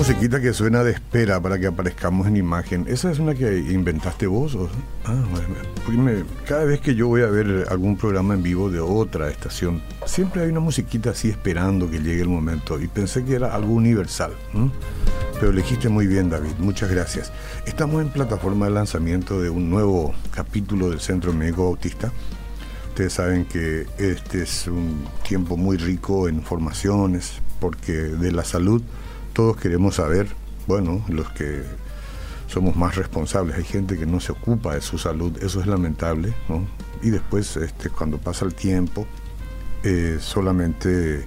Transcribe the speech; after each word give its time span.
musiquita 0.00 0.40
que 0.40 0.54
suena 0.54 0.82
de 0.82 0.92
espera 0.92 1.42
para 1.42 1.58
que 1.58 1.66
aparezcamos 1.66 2.26
en 2.26 2.38
imagen, 2.38 2.86
¿esa 2.88 3.10
es 3.10 3.18
una 3.18 3.34
que 3.34 3.58
inventaste 3.58 4.26
vos? 4.26 4.56
Ah, 5.04 5.14
cada 6.46 6.64
vez 6.64 6.80
que 6.80 6.94
yo 6.94 7.08
voy 7.08 7.20
a 7.20 7.26
ver 7.26 7.66
algún 7.68 7.98
programa 7.98 8.32
en 8.32 8.42
vivo 8.42 8.70
de 8.70 8.80
otra 8.80 9.28
estación, 9.28 9.82
siempre 10.06 10.40
hay 10.40 10.48
una 10.48 10.60
musiquita 10.60 11.10
así 11.10 11.28
esperando 11.28 11.90
que 11.90 11.98
llegue 11.98 12.22
el 12.22 12.30
momento 12.30 12.80
y 12.80 12.88
pensé 12.88 13.26
que 13.26 13.34
era 13.34 13.54
algo 13.54 13.74
universal. 13.74 14.32
Pero 15.34 15.52
elegiste 15.52 15.90
muy 15.90 16.06
bien, 16.06 16.30
David, 16.30 16.52
muchas 16.60 16.90
gracias. 16.90 17.30
Estamos 17.66 18.00
en 18.00 18.08
plataforma 18.08 18.68
de 18.68 18.72
lanzamiento 18.72 19.38
de 19.38 19.50
un 19.50 19.68
nuevo 19.68 20.14
capítulo 20.30 20.88
del 20.88 21.00
Centro 21.00 21.34
Médico 21.34 21.64
Autista. 21.66 22.10
Ustedes 22.88 23.12
saben 23.12 23.44
que 23.44 23.86
este 23.98 24.44
es 24.44 24.66
un 24.66 25.04
tiempo 25.28 25.58
muy 25.58 25.76
rico 25.76 26.26
en 26.26 26.40
formaciones, 26.40 27.34
porque 27.60 27.92
de 27.92 28.32
la 28.32 28.44
salud 28.44 28.82
todos 29.40 29.56
queremos 29.56 29.94
saber, 29.94 30.26
bueno, 30.66 31.02
los 31.08 31.30
que 31.30 31.62
somos 32.46 32.76
más 32.76 32.96
responsables, 32.96 33.56
hay 33.56 33.64
gente 33.64 33.96
que 33.96 34.04
no 34.04 34.20
se 34.20 34.32
ocupa 34.32 34.74
de 34.74 34.82
su 34.82 34.98
salud, 34.98 35.34
eso 35.42 35.62
es 35.62 35.66
lamentable, 35.66 36.34
¿no? 36.46 36.66
Y 37.00 37.08
después, 37.08 37.56
este, 37.56 37.88
cuando 37.88 38.18
pasa 38.18 38.44
el 38.44 38.54
tiempo, 38.54 39.06
eh, 39.82 40.18
solamente 40.20 41.24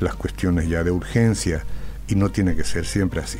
las 0.00 0.16
cuestiones 0.16 0.68
ya 0.68 0.84
de 0.84 0.90
urgencia, 0.90 1.64
y 2.08 2.14
no 2.14 2.30
tiene 2.30 2.54
que 2.54 2.62
ser 2.62 2.84
siempre 2.84 3.22
así. 3.22 3.38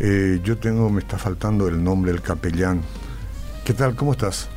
Eh, 0.00 0.40
yo 0.42 0.58
tengo, 0.58 0.90
me 0.90 0.98
está 0.98 1.16
faltando 1.16 1.68
el 1.68 1.84
nombre 1.84 2.10
del 2.10 2.20
capellán. 2.20 2.80
¿Qué 3.64 3.74
tal? 3.74 3.94
¿Cómo 3.94 4.10
estás? 4.10 4.48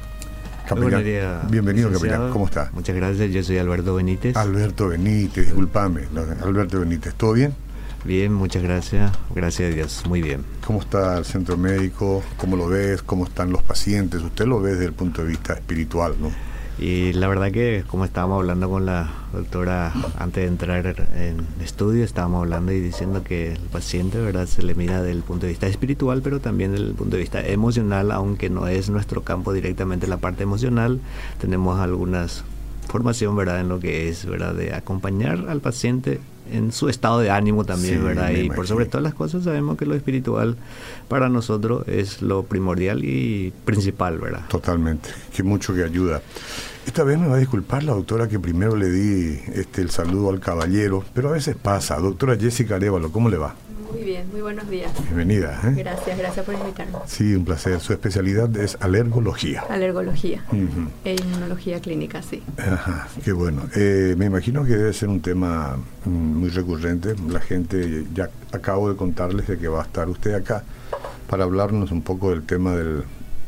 Capellán. 0.68 1.48
Bienvenido, 1.52 1.92
capellán. 1.92 2.32
¿Cómo 2.32 2.48
está? 2.48 2.72
Muchas 2.74 2.96
gracias. 2.96 3.30
Yo 3.30 3.44
soy 3.44 3.60
Alberto 3.60 3.94
Benítez. 3.94 4.36
Alberto 4.36 4.88
Benítez, 4.88 5.46
disculpame. 5.46 6.08
Alberto 6.42 6.80
Benítez, 6.80 7.14
¿todo 7.14 7.34
bien? 7.34 7.67
Bien, 8.08 8.34
muchas 8.34 8.64
gracias. 8.64 9.12
Gracias 9.36 9.70
a 9.70 9.76
Dios, 9.76 10.04
muy 10.08 10.22
bien. 10.22 10.46
¿Cómo 10.66 10.80
está 10.80 11.18
el 11.18 11.26
centro 11.26 11.58
médico? 11.58 12.24
¿Cómo 12.38 12.56
lo 12.56 12.70
ves? 12.70 13.02
¿Cómo 13.02 13.26
están 13.26 13.52
los 13.52 13.62
pacientes? 13.64 14.22
Usted 14.22 14.46
lo 14.46 14.62
ve 14.62 14.72
desde 14.72 14.86
el 14.86 14.94
punto 14.94 15.24
de 15.24 15.28
vista 15.28 15.52
espiritual, 15.52 16.16
¿no? 16.18 16.32
Y 16.80 17.12
la 17.12 17.28
verdad 17.28 17.52
que 17.52 17.84
como 17.86 18.06
estábamos 18.06 18.38
hablando 18.38 18.70
con 18.70 18.86
la 18.86 19.12
doctora 19.34 19.92
antes 20.18 20.42
de 20.42 20.48
entrar 20.48 21.08
en 21.18 21.46
estudio, 21.62 22.06
estábamos 22.06 22.44
hablando 22.44 22.72
y 22.72 22.80
diciendo 22.80 23.26
que 23.26 23.52
el 23.52 23.60
paciente 23.60 24.20
verdad 24.20 24.46
se 24.46 24.64
le 24.64 24.74
mira 24.74 25.02
desde 25.02 25.12
el 25.12 25.24
punto 25.24 25.46
de 25.46 25.52
vista 25.52 25.68
espiritual, 25.68 26.22
pero 26.22 26.40
también 26.40 26.72
desde 26.72 26.86
el 26.86 26.94
punto 26.94 27.18
de 27.18 27.24
vista 27.24 27.46
emocional, 27.46 28.14
aunque 28.14 28.50
no 28.50 28.70
es 28.70 28.90
nuestro 28.90 29.24
campo 29.24 29.52
directamente 29.52 30.08
la 30.08 30.16
parte 30.16 30.44
emocional, 30.44 31.02
tenemos 31.42 31.78
algunas 31.78 32.46
formación 32.88 33.36
verdad 33.36 33.60
en 33.60 33.68
lo 33.68 33.82
que 33.82 34.08
es 34.08 34.26
verdad 34.26 34.54
de 34.54 34.74
acompañar 34.74 35.50
al 35.50 35.60
paciente 35.60 36.22
en 36.52 36.72
su 36.72 36.90
estado 36.90 37.20
de 37.20 37.30
ánimo 37.30 37.64
también, 37.66 38.04
¿verdad? 38.04 38.32
Y 38.32 38.50
por 38.50 38.68
sobre 38.68 38.86
todas 38.86 39.04
las 39.04 39.14
cosas 39.14 39.44
sabemos 39.44 39.78
que 39.78 39.86
lo 39.86 39.96
espiritual 39.96 40.56
para 41.08 41.30
nosotros 41.30 41.88
es 41.88 42.22
lo 42.22 42.44
primordial 42.44 43.04
y 43.04 43.54
principal, 43.66 44.20
¿verdad? 44.20 44.42
Totalmente, 44.48 45.10
que 45.36 45.44
mucho 45.44 45.74
que 45.74 45.84
ayuda. 45.84 46.22
Esta 46.86 47.04
vez 47.04 47.20
me 47.20 47.28
va 47.28 47.36
a 47.36 47.40
disculpar 47.40 47.84
la 47.84 47.94
doctora 47.94 48.30
que 48.30 48.40
primero 48.40 48.76
le 48.78 48.90
di 48.90 49.40
este 49.54 49.82
el 49.82 49.90
saludo 49.90 50.30
al 50.30 50.40
caballero, 50.40 51.04
pero 51.14 51.30
a 51.30 51.34
veces 51.34 51.56
pasa. 51.56 52.00
Doctora 52.00 52.38
Jessica 52.38 52.76
Arevalo, 52.76 53.12
¿cómo 53.12 53.30
le 53.30 53.38
va? 53.38 53.56
Muy 53.92 54.04
bien, 54.04 54.30
muy 54.32 54.42
buenos 54.42 54.70
días. 54.70 54.92
Bienvenida. 55.04 55.60
¿eh? 55.64 55.74
Gracias, 55.78 56.18
gracias 56.18 56.46
por 56.46 56.56
invitarme. 56.56 56.94
Sí, 57.06 57.34
un 57.36 57.46
placer. 57.46 57.80
Su 57.80 57.94
especialidad 57.94 58.56
es 58.58 58.78
alergología. 58.82 59.62
Alergología 59.70 60.44
e 61.06 61.16
inmunología 61.16 61.80
clínica, 61.80 62.22
sí. 62.22 62.44
Ajá, 62.58 63.08
qué 63.24 63.32
bueno. 63.32 63.64
Eh, 63.76 64.16
me 64.18 64.26
imagino 64.26 64.64
que 64.66 64.76
debe 64.76 64.94
ser 64.94 65.10
un 65.10 65.22
tema 65.22 65.78
mm, 66.06 66.10
muy 66.10 66.50
recurrente. 66.50 67.16
La 67.30 67.40
gente, 67.40 68.06
ya 68.14 68.30
acabo 68.52 68.90
de 68.90 68.98
contarles 68.98 69.48
de 69.48 69.58
que 69.58 69.68
va 69.68 69.82
a 69.82 69.86
estar 69.86 70.10
usted 70.10 70.34
acá 70.34 70.64
para 71.30 71.46
hablarnos 71.46 71.92
un 71.92 72.02
poco 72.02 72.32
del 72.32 72.44
tema 72.44 72.76
del, 72.76 73.04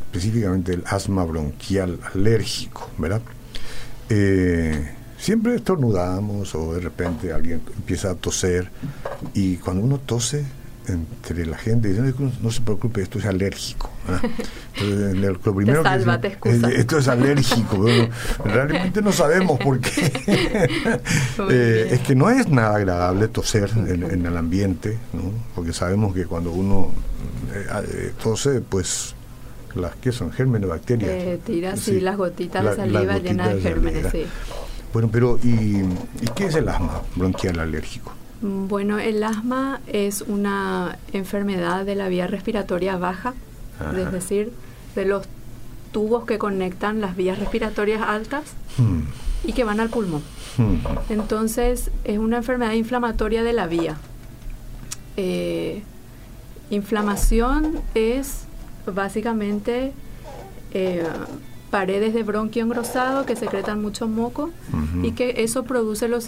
específicamente 0.05 0.71
del 0.71 0.83
asma 0.85 1.23
bronquial 1.25 1.99
alérgico, 2.13 2.89
¿verdad? 2.97 3.21
Eh, 4.09 4.95
siempre 5.19 5.55
estornudamos 5.55 6.55
o 6.55 6.73
de 6.73 6.79
repente 6.79 7.33
alguien 7.33 7.61
empieza 7.75 8.11
a 8.11 8.15
toser 8.15 8.71
y 9.33 9.57
cuando 9.57 9.83
uno 9.83 9.99
tose 9.99 10.45
entre 10.87 11.45
la 11.45 11.57
gente 11.57 11.89
dice 11.89 12.15
no, 12.41 12.49
se 12.49 12.61
preocupe 12.61 13.01
esto 13.01 13.19
es 13.19 13.25
alérgico 13.25 13.91
lo 14.81 15.55
primero 15.55 15.83
esto 15.85 16.97
es 16.97 17.07
alérgico 17.07 17.85
realmente 18.43 19.01
no 19.01 19.11
sabemos 19.11 19.59
por 19.59 19.79
qué. 19.79 19.89
Eh, 21.51 21.89
es 21.91 21.99
que 22.01 22.15
no 22.15 22.29
es 22.29 22.47
nada 22.49 22.75
agradable 22.75 23.27
toser 23.27 23.69
en, 23.75 24.25
el 24.25 24.37
ambiente 24.37 24.97
¿no? 25.13 25.31
porque 25.55 25.73
sabemos 25.73 26.13
que 26.13 26.25
cuando 26.25 26.51
uno 26.51 26.91
eh, 27.53 27.65
eh, 27.91 28.13
tose 28.21 28.61
pues 28.61 29.15
las 29.75 29.95
que 29.95 30.11
son 30.11 30.31
gérmenes 30.31 30.69
bacterias 30.69 31.39
tira 31.45 31.73
así 31.73 31.99
las 32.01 32.17
gotitas 32.17 32.63
de 32.63 32.75
saliva 32.75 33.17
llenas 33.17 33.55
de 33.55 33.61
gérmenes 33.61 34.07
sí 34.11 34.25
bueno, 34.93 35.09
pero 35.11 35.37
¿y, 35.43 35.83
qué 36.35 36.45
es 36.45 36.55
el 36.55 36.69
asma 36.69 37.01
bronquial 37.15 37.59
alérgico? 37.59 38.13
Bueno, 38.41 38.99
el 38.99 39.23
asma 39.23 39.81
es 39.87 40.21
una 40.21 40.97
enfermedad 41.11 41.85
de 41.85 41.95
la 41.95 42.07
vía 42.07 42.27
respiratoria 42.27 42.97
baja, 42.97 43.33
es 43.95 44.11
decir, 44.11 44.51
de 44.95 45.05
los 45.05 45.27
tubos 45.91 46.25
que 46.25 46.37
conectan 46.37 47.01
las 47.01 47.15
vías 47.15 47.39
respiratorias 47.39 48.01
altas 48.01 48.43
hmm. 48.77 48.99
y 49.45 49.53
que 49.53 49.63
van 49.63 49.79
al 49.79 49.89
pulmón. 49.89 50.21
Hmm. 50.57 50.75
Entonces, 51.09 51.91
es 52.03 52.17
una 52.17 52.37
enfermedad 52.37 52.73
inflamatoria 52.73 53.43
de 53.43 53.53
la 53.53 53.67
vía. 53.67 53.97
Eh, 55.17 55.83
inflamación 56.69 57.81
es 57.93 58.45
básicamente 58.85 59.91
eh, 60.73 61.03
paredes 61.69 62.13
de 62.13 62.23
bronquio 62.23 62.63
engrosado 62.63 63.25
que 63.25 63.35
secretan 63.35 63.81
mucho 63.81 64.07
moco 64.07 64.51
y 65.03 65.11
que 65.11 65.35
eso 65.37 65.63
produce 65.63 66.07
los 66.07 66.27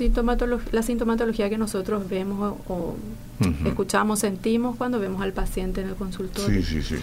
la 0.72 0.84
sintomatología 0.84 1.50
que 1.50 1.58
nosotros 1.58 2.08
vemos 2.10 2.56
o, 2.68 2.96
escuchamos, 3.66 4.20
sentimos 4.20 4.76
cuando 4.76 5.00
vemos 5.00 5.22
al 5.22 5.34
paciente 5.34 5.82
en 5.82 5.90
el 5.90 5.96
consultorio. 5.96 6.62
Sí, 6.62 6.82
sí, 6.82 6.82
sí. 6.82 6.96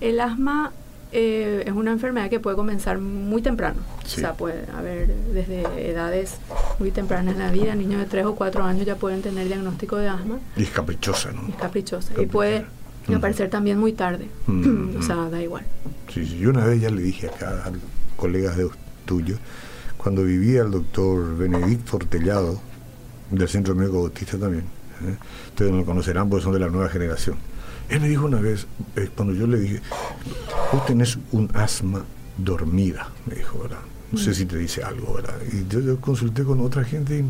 El 0.00 0.20
asma 0.20 0.72
eh, 1.12 1.62
es 1.66 1.72
una 1.72 1.92
enfermedad 1.92 2.28
que 2.28 2.40
puede 2.40 2.56
comenzar 2.56 2.98
muy 2.98 3.40
temprano. 3.42 3.80
O 4.04 4.08
sea, 4.08 4.34
puede 4.34 4.66
haber 4.76 5.06
desde 5.32 5.90
edades 5.90 6.38
muy 6.78 6.90
tempranas 6.90 7.34
en 7.34 7.40
la 7.40 7.50
vida, 7.50 7.74
niños 7.74 8.00
de 8.00 8.06
3 8.06 8.26
o 8.26 8.34
4 8.34 8.64
años 8.64 8.86
ya 8.86 8.96
pueden 8.96 9.22
tener 9.22 9.46
diagnóstico 9.46 9.96
de 9.96 10.08
asma. 10.08 10.38
Y 10.56 10.64
es 10.64 10.70
caprichosa, 10.70 11.30
¿no? 11.32 11.46
Es 11.48 11.54
caprichosa. 11.56 12.20
Y 12.20 12.26
puede 12.26 12.64
aparecer 13.12 13.50
también 13.50 13.78
muy 13.78 13.92
tarde. 13.92 14.28
o 14.98 15.02
sea, 15.02 15.28
da 15.28 15.42
igual. 15.42 15.64
Sí, 16.12 16.24
sí, 16.24 16.38
yo 16.38 16.50
una 16.50 16.64
vez 16.64 16.80
ya 16.80 16.90
le 16.90 17.02
dije 17.02 17.28
acá 17.28 17.64
a 17.66 17.72
colegas 18.16 18.56
de 18.56 18.68
tuyos, 19.04 19.38
cuando 19.96 20.24
vivía 20.24 20.62
el 20.62 20.70
doctor 20.70 21.36
Benedicto 21.36 21.96
Ortellado, 21.96 22.60
del 23.30 23.48
Centro 23.48 23.74
Médico 23.74 24.02
Bautista 24.02 24.38
también, 24.38 24.64
¿eh? 24.64 25.16
ustedes 25.48 25.72
no 25.72 25.78
lo 25.78 25.84
conocerán 25.84 26.28
porque 26.28 26.44
son 26.44 26.52
de 26.52 26.60
la 26.60 26.68
nueva 26.68 26.88
generación. 26.88 27.36
Él 27.88 28.00
me 28.00 28.08
dijo 28.08 28.24
una 28.26 28.40
vez, 28.40 28.66
eh, 28.96 29.10
cuando 29.14 29.34
yo 29.34 29.46
le 29.46 29.58
dije, 29.58 29.80
vos 30.72 30.86
tenés 30.86 31.18
un 31.32 31.50
asma 31.54 32.04
dormida, 32.38 33.10
me 33.26 33.34
dijo, 33.34 33.58
¿verdad? 33.60 33.78
No 34.14 34.20
sé 34.20 34.34
si 34.34 34.46
te 34.46 34.56
dice 34.56 34.82
algo, 34.82 35.14
¿verdad? 35.14 35.34
Y 35.52 35.66
yo, 35.68 36.00
consulté 36.00 36.44
con 36.44 36.60
otra 36.60 36.84
gente 36.84 37.18
y 37.18 37.22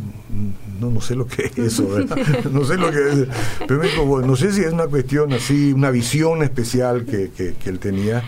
no, 0.80 0.90
no 0.90 1.00
sé 1.00 1.14
lo 1.14 1.26
que 1.26 1.46
es 1.46 1.58
eso, 1.58 1.88
¿verdad? 1.94 2.16
No 2.50 2.64
sé 2.64 2.76
lo 2.76 2.90
que 2.90 2.98
es. 2.98 3.28
Pero 3.66 3.80
me 3.80 3.88
dijo, 3.88 4.20
no 4.20 4.36
sé 4.36 4.52
si 4.52 4.60
es 4.60 4.72
una 4.72 4.86
cuestión 4.86 5.32
así, 5.32 5.72
una 5.72 5.90
visión 5.90 6.42
especial 6.42 7.06
que, 7.06 7.30
que, 7.30 7.70
él 7.70 7.78
tenía. 7.78 8.22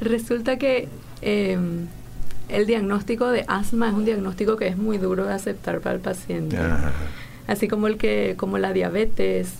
Resulta 0.00 0.56
que 0.56 0.88
em, 1.20 1.86
el 2.48 2.66
diagnóstico 2.66 3.28
de 3.28 3.44
asma 3.48 3.88
es 3.88 3.94
un 3.94 4.04
diagnóstico 4.04 4.56
que 4.56 4.68
es 4.68 4.76
muy 4.76 4.98
duro 4.98 5.24
de 5.26 5.32
aceptar 5.32 5.80
para 5.80 5.96
el 5.96 6.00
paciente 6.00 6.56
así 7.46 7.68
como 7.68 7.86
el 7.86 7.96
que 7.96 8.34
como 8.36 8.58
la 8.58 8.72
diabetes 8.72 9.52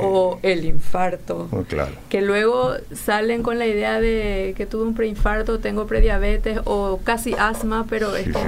o 0.00 0.38
el 0.42 0.64
infarto. 0.64 1.48
Oh, 1.52 1.62
claro. 1.62 1.92
que 2.08 2.22
luego 2.22 2.72
salen 2.92 3.42
con 3.42 3.58
la 3.58 3.66
idea 3.66 4.00
de 4.00 4.54
que 4.56 4.66
tuve 4.66 4.84
un 4.84 4.94
preinfarto 4.94 5.58
tengo 5.58 5.86
prediabetes 5.86 6.60
o 6.64 7.00
casi 7.04 7.34
asma 7.34 7.86
pero 7.88 8.16
es 8.16 8.30
como, 8.32 8.46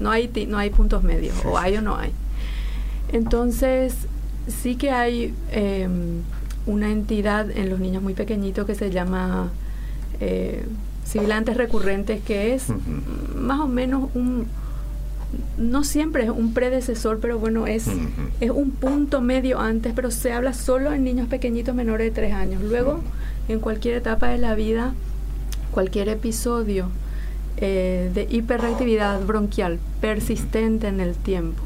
no 0.00 0.10
hay 0.10 0.30
no 0.48 0.58
hay 0.58 0.70
puntos 0.70 1.02
medios 1.02 1.36
o 1.44 1.58
hay 1.58 1.76
o 1.76 1.82
no 1.82 1.96
hay. 1.96 2.12
Entonces 3.12 3.94
sí 4.48 4.76
que 4.76 4.90
hay 4.90 5.34
em, 5.52 6.22
una 6.66 6.90
entidad 6.90 7.50
en 7.50 7.70
los 7.70 7.78
niños 7.78 8.02
muy 8.02 8.14
pequeñitos 8.14 8.66
que 8.66 8.74
se 8.74 8.90
llama 8.90 9.50
eh, 10.20 10.64
sibilantes 11.04 11.56
recurrentes 11.56 12.20
que 12.22 12.54
es 12.54 12.64
más 13.36 13.60
o 13.60 13.68
menos 13.68 14.10
un 14.14 14.48
no 15.58 15.84
siempre 15.84 16.24
es 16.24 16.30
un 16.30 16.54
predecesor, 16.54 17.18
pero 17.20 17.38
bueno, 17.38 17.66
es, 17.66 17.86
es 18.40 18.50
un 18.50 18.70
punto 18.70 19.20
medio 19.20 19.60
antes, 19.60 19.92
pero 19.94 20.10
se 20.10 20.32
habla 20.32 20.52
solo 20.52 20.92
en 20.92 21.04
niños 21.04 21.28
pequeñitos 21.28 21.74
menores 21.74 22.06
de 22.06 22.10
tres 22.10 22.32
años. 22.32 22.62
Luego, 22.62 23.00
en 23.48 23.60
cualquier 23.60 23.96
etapa 23.96 24.28
de 24.28 24.38
la 24.38 24.54
vida, 24.54 24.94
cualquier 25.70 26.08
episodio 26.08 26.88
eh, 27.58 28.10
de 28.12 28.26
hiperreactividad 28.30 29.20
bronquial 29.24 29.78
persistente 30.00 30.88
en 30.88 31.00
el 31.00 31.14
tiempo, 31.14 31.62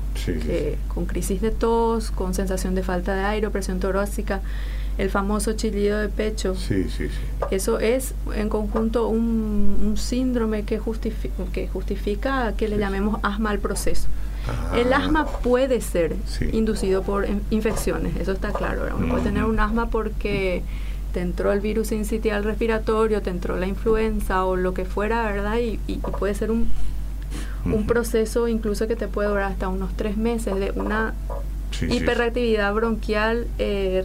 con 0.88 1.06
crisis 1.06 1.40
de 1.40 1.50
tos, 1.50 2.10
con 2.10 2.34
sensación 2.34 2.74
de 2.74 2.82
falta 2.82 3.14
de 3.14 3.22
aire, 3.22 3.50
presión 3.50 3.80
torácica, 3.80 4.40
el 5.00 5.08
famoso 5.08 5.54
chillido 5.54 5.98
de 5.98 6.08
pecho. 6.08 6.54
Sí, 6.54 6.84
sí, 6.84 7.08
sí. 7.08 7.14
Eso 7.50 7.78
es 7.78 8.14
en 8.34 8.50
conjunto 8.50 9.08
un, 9.08 9.94
síndrome 9.96 10.64
que, 10.64 10.78
justifica, 10.78 11.34
que 11.52 11.68
justifica 11.68 12.52
que 12.52 12.68
le 12.68 12.78
llamemos 12.78 13.18
asma 13.22 13.50
al 13.50 13.58
proceso. 13.58 14.08
Ah. 14.48 14.78
el 14.78 14.90
asma 14.94 15.26
puede 15.26 15.82
ser 15.82 16.16
inducido 16.52 17.02
por 17.02 17.26
infecciones, 17.50 18.16
eso 18.16 18.32
está 18.32 18.52
claro. 18.52 18.86
Uno 18.96 19.08
puede 19.08 19.24
tener 19.24 19.44
un 19.44 19.60
asma 19.60 19.90
porque 19.90 20.62
te 21.12 21.20
entró 21.20 21.52
el 21.52 21.60
virus 21.60 21.92
incitial 21.92 22.44
respiratorio, 22.44 23.20
te 23.20 23.30
entró 23.30 23.56
la 23.56 23.66
influenza 23.66 24.44
o 24.46 24.56
lo 24.56 24.72
que 24.72 24.86
fuera, 24.86 25.24
¿verdad? 25.24 25.58
Y, 25.58 25.78
puede 26.18 26.34
ser 26.34 26.50
un, 26.50 26.68
un 27.66 27.86
proceso 27.86 28.48
incluso 28.48 28.86
que 28.86 28.96
te 28.96 29.08
puede 29.08 29.28
durar 29.28 29.52
hasta 29.52 29.68
unos 29.68 29.94
tres 29.94 30.16
meses 30.16 30.54
de 30.56 30.72
una 30.72 31.14
hiperreactividad 31.82 32.72
bronquial 32.74 33.46
eh, 33.58 34.02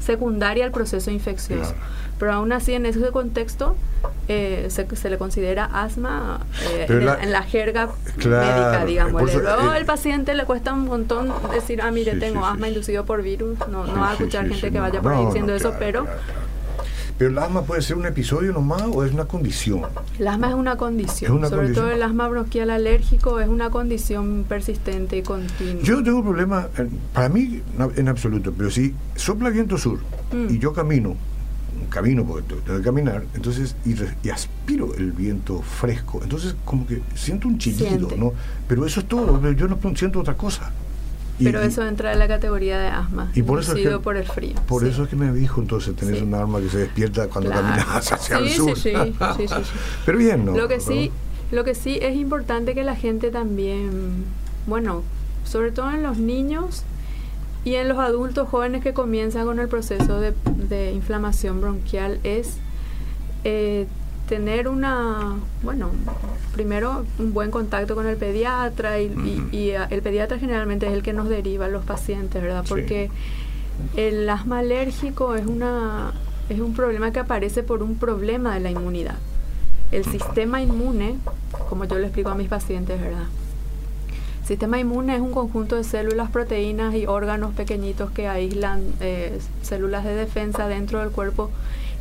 secundaria 0.00 0.64
al 0.64 0.72
proceso 0.72 1.10
infeccioso. 1.10 1.74
Pero 2.18 2.32
aún 2.32 2.52
así, 2.52 2.74
en 2.74 2.84
ese 2.84 3.10
contexto, 3.10 3.76
eh, 4.26 4.66
se, 4.70 4.86
se, 4.96 5.10
le 5.10 5.18
considera 5.18 5.66
asma 5.66 6.40
eh, 6.72 6.86
en, 6.88 7.32
la, 7.32 7.42
jerga 7.42 7.90
médica, 8.16 8.84
digamos. 8.84 9.34
Luego 9.34 9.72
el 9.74 9.84
paciente 9.84 10.34
le 10.34 10.44
cuesta 10.44 10.72
un 10.72 10.86
montón 10.86 11.32
decir, 11.52 11.80
ah, 11.80 11.90
mire, 11.90 12.16
tengo 12.16 12.44
asma 12.44 12.68
inducido 12.68 13.04
por 13.04 13.22
virus. 13.22 13.58
No, 13.68 13.86
no 13.86 14.00
va 14.00 14.10
a 14.10 14.12
escuchar 14.14 14.48
gente 14.48 14.72
que 14.72 14.80
vaya 14.80 15.00
por 15.00 15.12
ahí 15.12 15.26
diciendo 15.26 15.54
eso, 15.54 15.74
pero... 15.78 16.06
Pero 17.18 17.30
el 17.32 17.38
asma 17.38 17.62
puede 17.62 17.82
ser 17.82 17.96
un 17.96 18.06
episodio 18.06 18.52
nomás 18.52 18.82
o 18.92 19.04
es 19.04 19.12
una 19.12 19.24
condición. 19.24 19.82
El 20.18 20.28
asma 20.28 20.50
es 20.50 20.54
una 20.54 20.76
condición. 20.76 21.48
Sobre 21.48 21.70
todo 21.70 21.90
el 21.90 22.02
asma 22.02 22.28
bronquial 22.28 22.70
alérgico 22.70 23.40
es 23.40 23.48
una 23.48 23.70
condición 23.70 24.44
persistente 24.48 25.16
y 25.16 25.22
continua. 25.22 25.82
Yo 25.82 25.96
no 25.96 26.04
tengo 26.04 26.22
problema, 26.22 26.68
para 27.12 27.28
mí 27.28 27.60
en 27.96 28.08
absoluto, 28.08 28.54
pero 28.56 28.70
si 28.70 28.94
sopla 29.16 29.50
viento 29.50 29.76
sur 29.78 29.98
y 30.32 30.36
mm. 30.36 30.58
yo 30.60 30.72
camino, 30.72 31.16
camino 31.90 32.24
porque 32.24 32.54
tengo 32.64 32.78
que 32.78 32.84
caminar, 32.84 33.24
entonces 33.34 33.74
y, 33.84 34.30
aspiro 34.30 34.94
el 34.94 35.10
viento 35.10 35.60
fresco, 35.62 36.20
entonces 36.22 36.54
como 36.64 36.86
que 36.86 37.02
siento 37.16 37.48
un 37.48 37.58
chillido, 37.58 38.08
¿no? 38.16 38.32
Pero 38.68 38.86
eso 38.86 39.00
es 39.00 39.08
todo, 39.08 39.50
yo 39.52 39.66
no 39.66 39.78
siento 39.96 40.20
otra 40.20 40.34
cosa. 40.34 40.70
Pero 41.42 41.60
eso 41.60 41.86
entra 41.86 42.12
en 42.12 42.18
la 42.18 42.28
categoría 42.28 42.78
de 42.78 42.88
asma, 42.88 43.30
y 43.34 43.42
por 43.42 43.60
eso 43.60 43.74
por 44.02 44.16
el 44.16 44.24
frío. 44.24 44.54
Por 44.66 44.86
eso 44.86 45.04
es 45.04 45.08
que 45.08 45.16
me 45.16 45.32
dijo 45.32 45.60
entonces 45.60 45.94
tener 45.94 46.22
un 46.22 46.34
arma 46.34 46.60
que 46.60 46.68
se 46.68 46.78
despierta 46.78 47.28
cuando 47.28 47.50
caminas 47.50 48.12
hacia 48.12 48.38
el 48.38 48.50
sur. 48.50 48.68
Sí, 48.78 48.92
sí, 49.36 49.48
sí, 49.48 49.54
Pero 50.04 50.18
bien, 50.18 50.44
¿no? 50.44 50.56
Lo 50.56 50.68
que 50.68 50.80
sí, 50.80 51.10
lo 51.50 51.64
que 51.64 51.74
sí 51.74 51.98
es 52.00 52.16
importante 52.16 52.74
que 52.74 52.84
la 52.84 52.96
gente 52.96 53.30
también, 53.30 54.24
bueno, 54.66 55.02
sobre 55.44 55.72
todo 55.72 55.90
en 55.90 56.02
los 56.02 56.18
niños 56.18 56.82
y 57.64 57.74
en 57.74 57.88
los 57.88 57.98
adultos 57.98 58.48
jóvenes 58.48 58.82
que 58.82 58.92
comienzan 58.92 59.46
con 59.46 59.58
el 59.58 59.68
proceso 59.68 60.20
de, 60.20 60.34
de 60.68 60.92
inflamación 60.92 61.60
bronquial 61.60 62.20
es 62.22 62.58
eh, 63.44 63.86
tener 64.28 64.68
una, 64.68 65.36
bueno, 65.62 65.90
primero 66.52 67.04
un 67.18 67.32
buen 67.32 67.50
contacto 67.50 67.94
con 67.94 68.06
el 68.06 68.16
pediatra 68.16 69.00
y, 69.00 69.08
uh, 69.08 69.86
el 69.90 70.02
pediatra 70.02 70.38
generalmente 70.38 70.86
es 70.86 70.92
el 70.92 71.02
que 71.02 71.12
nos 71.12 71.28
deriva 71.28 71.66
a 71.66 71.68
los 71.68 71.84
pacientes, 71.84 72.40
¿verdad? 72.40 72.64
Porque 72.68 73.10
el 73.96 74.28
asma 74.28 74.58
alérgico 74.58 75.34
es, 75.34 75.46
una, 75.46 76.12
es 76.48 76.60
un 76.60 76.74
problema 76.74 77.10
que 77.10 77.20
aparece 77.20 77.62
por 77.62 77.82
un 77.82 77.96
problema 77.96 78.54
de 78.54 78.60
la 78.60 78.70
inmunidad. 78.70 79.16
El 79.90 80.04
sistema 80.04 80.60
inmune, 80.60 81.16
como 81.68 81.86
yo 81.86 81.98
le 81.98 82.04
explico 82.04 82.28
a 82.28 82.34
mis 82.34 82.48
pacientes, 82.48 83.00
¿verdad? 83.00 83.26
El 84.42 84.46
sistema 84.46 84.78
inmune 84.78 85.14
es 85.14 85.20
un 85.20 85.32
conjunto 85.32 85.76
de 85.76 85.84
células, 85.84 86.30
proteínas 86.30 86.94
y 86.94 87.06
órganos 87.06 87.54
pequeñitos 87.54 88.10
que 88.10 88.28
aíslan 88.28 88.82
eh, 89.00 89.38
células 89.62 90.04
de 90.04 90.14
defensa 90.14 90.68
dentro 90.68 91.00
del 91.00 91.10
cuerpo 91.10 91.50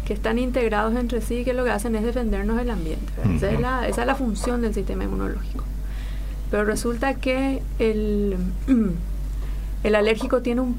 que 0.07 0.13
están 0.13 0.39
integrados 0.39 0.95
entre 0.95 1.19
sí 1.19 1.39
y 1.39 1.43
que 1.43 1.51
lo 1.53 1.65
que 1.65 1.71
hacen 1.71 1.93
es 1.93 2.03
defendernos 2.05 2.55
del 2.55 2.69
ambiente. 2.69 3.11
esa, 3.35 3.51
es 3.51 3.59
la, 3.59 3.85
esa, 3.89 4.01
es 4.01 4.07
la, 4.07 4.15
función 4.15 4.61
del 4.61 4.73
sistema 4.73 5.03
inmunológico. 5.03 5.65
Pero 6.49 6.63
resulta 6.63 7.15
que 7.15 7.61
el, 7.77 8.37
el 9.83 9.95
alérgico 9.95 10.41
tiene 10.41 10.61
un, 10.61 10.77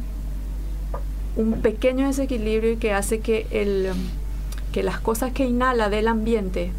un 1.36 1.60
pequeño 1.60 2.06
desequilibrio 2.06 2.72
y 2.72 2.76
que 2.78 2.94
hace 2.94 3.20
que, 3.20 3.46
el, 3.50 3.90
que 4.72 4.82
las 4.82 4.98
cosas 4.98 5.32
que 5.32 5.44
inhala 5.44 5.90
del 5.90 6.08
ambiente, 6.08 6.72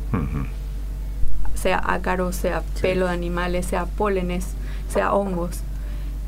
sea 1.54 1.80
ácaro, 1.86 2.32
sea 2.32 2.64
pelo 2.82 3.06
de 3.06 3.14
animales, 3.14 3.68
sea 3.68 3.86
pólenes, 3.86 4.48
sea 4.92 5.14
hongos, 5.14 5.60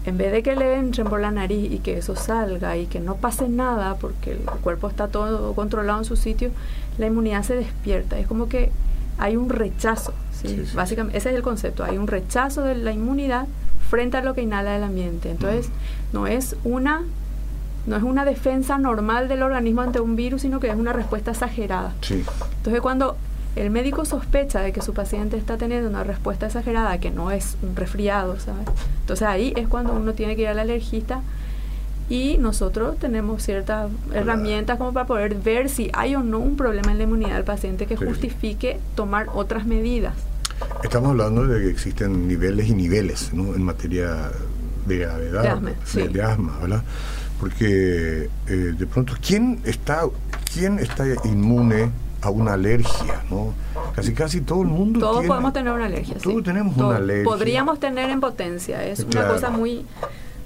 en 0.06 0.18
vez 0.18 0.32
de 0.32 0.42
que 0.44 0.56
le 0.56 0.76
entren 0.76 1.08
por 1.08 1.20
la 1.20 1.32
nariz 1.32 1.72
y 1.72 1.80
que 1.80 1.98
eso 1.98 2.16
salga 2.16 2.76
y 2.78 2.88
que 2.88 3.00
no 3.00 3.16
pase 3.16 3.48
nada 3.48 3.96
porque 3.96 4.32
el 4.32 4.40
cuerpo 4.40 4.88
está 4.88 5.08
todo 5.08 5.54
controlado 5.54 6.00
en 6.00 6.06
su 6.06 6.16
sitio, 6.16 6.52
la 6.98 7.08
inmunidad 7.08 7.44
se 7.44 7.56
despierta. 7.56 8.18
Es 8.18 8.28
como 8.28 8.50
que 8.50 8.72
hay 9.18 9.36
un 9.36 9.50
rechazo, 9.50 10.14
básicamente 10.74 11.18
ese 11.18 11.30
es 11.30 11.36
el 11.36 11.44
concepto, 11.44 11.84
hay 11.84 11.98
un 11.98 12.08
rechazo 12.08 12.64
de 12.64 12.76
la 12.76 12.92
inmunidad 12.92 13.48
frente 13.90 14.18
a 14.18 14.22
lo 14.22 14.34
que 14.34 14.42
inhala 14.42 14.76
el 14.76 14.84
ambiente. 14.84 15.30
Entonces, 15.30 15.70
no 16.14 16.28
es 16.28 16.56
una 16.64 17.04
no 17.86 17.96
es 17.96 18.04
una 18.04 18.26
defensa 18.26 18.78
normal 18.78 19.28
del 19.28 19.42
organismo 19.42 19.82
ante 19.82 20.00
un 20.00 20.16
virus, 20.16 20.44
sino 20.44 20.60
que 20.60 20.70
es 20.70 20.76
una 20.76 20.94
respuesta 20.94 21.32
exagerada. 21.32 21.94
Entonces, 22.58 22.82
cuando 22.82 23.18
el 23.56 23.70
médico 23.70 24.06
sospecha 24.06 24.62
de 24.62 24.72
que 24.72 24.82
su 24.82 24.94
paciente 24.94 25.38
está 25.38 25.58
teniendo 25.58 25.90
una 25.90 26.04
respuesta 26.04 26.46
exagerada, 26.46 27.00
que 27.00 27.12
no 27.12 27.32
es 27.32 27.58
un 27.62 27.76
resfriado, 27.76 28.40
¿sabes? 28.40 28.68
Entonces 29.02 29.28
ahí 29.28 29.54
es 29.58 29.68
cuando 29.68 29.94
uno 29.94 30.14
tiene 30.14 30.36
que 30.36 30.44
ir 30.44 30.48
al 30.48 30.60
alergista 30.60 31.22
y 32.10 32.38
nosotros 32.38 32.98
tenemos 32.98 33.44
ciertas 33.44 33.90
herramientas 34.14 34.78
como 34.78 34.94
para 34.94 35.06
poder 35.06 35.36
ver 35.36 35.70
si 35.70 35.90
hay 35.94 36.16
o 36.16 36.24
no 36.24 36.40
un 36.40 36.58
problema 36.58 36.92
en 36.92 36.98
la 36.98 37.04
inmunidad 37.04 37.36
del 37.36 37.44
paciente 37.44 37.86
que 37.86 37.96
justifique 37.96 38.80
tomar 38.96 39.28
otras 39.34 39.66
medidas. 39.66 40.14
Estamos 40.84 41.12
hablando 41.12 41.48
de 41.48 41.62
que 41.62 41.70
existen 41.70 42.28
niveles 42.28 42.68
y 42.68 42.74
niveles 42.74 43.34
¿no? 43.34 43.56
en 43.56 43.64
materia 43.64 44.32
de 44.86 44.98
gravedad, 44.98 45.62
de 45.94 46.22
asma, 46.22 46.58
¿verdad? 46.60 46.84
Porque 47.40 48.30
eh, 48.48 48.52
de 48.78 48.88
pronto, 48.88 49.14
¿quién 49.26 49.60
está, 49.64 50.04
¿quién 50.54 50.80
está 50.80 51.06
inmune 51.26 51.92
a 52.22 52.30
una 52.30 52.54
alergia, 52.54 53.24
¿no? 53.30 53.54
Casi 53.96 54.14
casi 54.14 54.42
todo 54.42 54.62
el 54.62 54.68
mundo 54.68 55.00
Todos 55.00 55.26
podemos 55.26 55.54
tener 55.54 55.74
una 55.74 55.86
alergia, 55.86 56.18
Todos 56.18 56.44
tenemos 56.44 56.78
una 56.78 56.98
alergia. 56.98 57.26
Podríamos 57.26 57.80
tener 57.80 58.10
en 58.10 58.20
potencia, 58.20 58.86
es 58.86 59.00
una 59.02 59.28
cosa 59.28 59.50
muy 59.50 59.86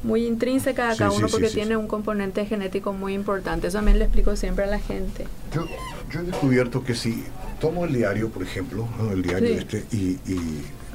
muy 0.04 0.28
intrínseca 0.28 0.92
a 0.92 0.96
cada 0.96 1.12
uno 1.12 1.28
porque 1.28 1.50
tiene 1.50 1.76
un 1.76 1.88
componente 1.88 2.46
genético 2.46 2.94
muy 2.94 3.16
importante. 3.16 3.68
Eso 3.68 3.80
también 3.80 3.98
le 3.98 4.06
explico 4.06 4.36
siempre 4.36 4.66
a 4.66 4.68
la 4.68 4.80
gente. 4.80 5.26
Yo, 5.52 5.66
yo 6.12 6.20
he 6.20 6.24
descubierto 6.24 6.84
que 6.84 6.94
si 6.94 7.24
tomo 7.60 7.86
el 7.86 7.94
diario, 7.94 8.30
por 8.30 8.44
ejemplo, 8.44 8.88
el 9.12 9.24
diario 9.24 9.50
este, 9.50 9.86
y, 9.92 10.20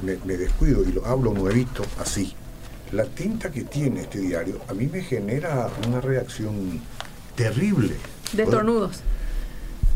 me, 0.01 0.37
descuido 0.37 0.83
y 0.87 0.93
lo 0.93 1.05
hablo 1.05 1.33
nuevito, 1.33 1.83
así, 1.99 2.33
la 2.91 3.05
tinta 3.05 3.51
que 3.51 3.63
tiene 3.63 4.01
este 4.01 4.19
diario 4.19 4.59
a 4.67 4.73
mí 4.73 4.87
me 4.87 5.01
genera 5.01 5.69
una 5.87 6.01
reacción 6.01 6.81
terrible. 7.35 7.95
De 8.33 8.45
tornudos. 8.45 9.01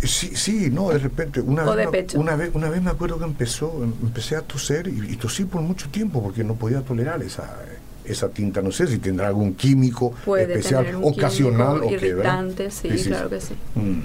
Sí, 0.06 0.36
sí, 0.36 0.70
no, 0.72 0.90
de 0.90 1.00
repente, 1.00 1.42
una, 1.42 1.64
vez, 1.64 2.16
una 2.16 2.36
vez, 2.36 2.52
una 2.54 2.70
vez 2.70 2.82
me 2.82 2.92
acuerdo 2.92 3.18
que 3.18 3.26
empezó, 3.26 3.84
empecé 3.84 4.36
a 4.36 4.42
toser 4.42 4.88
y, 4.88 5.16
tosí 5.18 5.46
por 5.46 5.62
mucho 5.62 5.90
tiempo 5.90 6.22
porque 6.22 6.44
no 6.44 6.56
podía 6.56 6.82
tolerar 6.82 7.22
esa, 7.24 7.58
esa 8.04 8.30
tinta. 8.30 8.62
No 8.62 8.72
sé 8.72 8.88
si 8.88 9.00
tendrá 9.00 9.28
algún 9.28 9.56
químico 9.56 10.14
especial, 10.38 11.00
ocasional 11.02 11.82
o 11.84 11.92
irritante, 11.92 12.72
sí, 12.72 12.90
claro 12.90 13.30
que 13.30 13.42
sí. 13.42 13.54
Mm. 13.76 14.02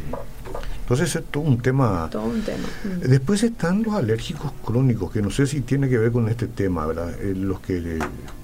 Entonces 0.83 1.15
es 1.15 1.25
todo 1.27 1.45
un 1.45 1.59
tema. 1.59 2.09
Todo 2.11 2.25
un 2.25 2.43
tema. 2.43 2.67
Mm. 2.85 3.09
Después 3.09 3.43
están 3.45 3.83
los 3.85 3.95
alérgicos 3.95 4.53
crónicos, 4.65 5.13
que 5.13 5.23
no 5.23 5.31
sé 5.31 5.47
si 5.47 5.61
tiene 5.61 5.89
que 5.89 5.99
ver 5.99 6.11
con 6.11 6.29
este 6.29 6.49
tema, 6.49 6.87
¿verdad? 6.87 7.15
Eh, 7.21 7.35
los 7.37 7.61
que 7.61 7.99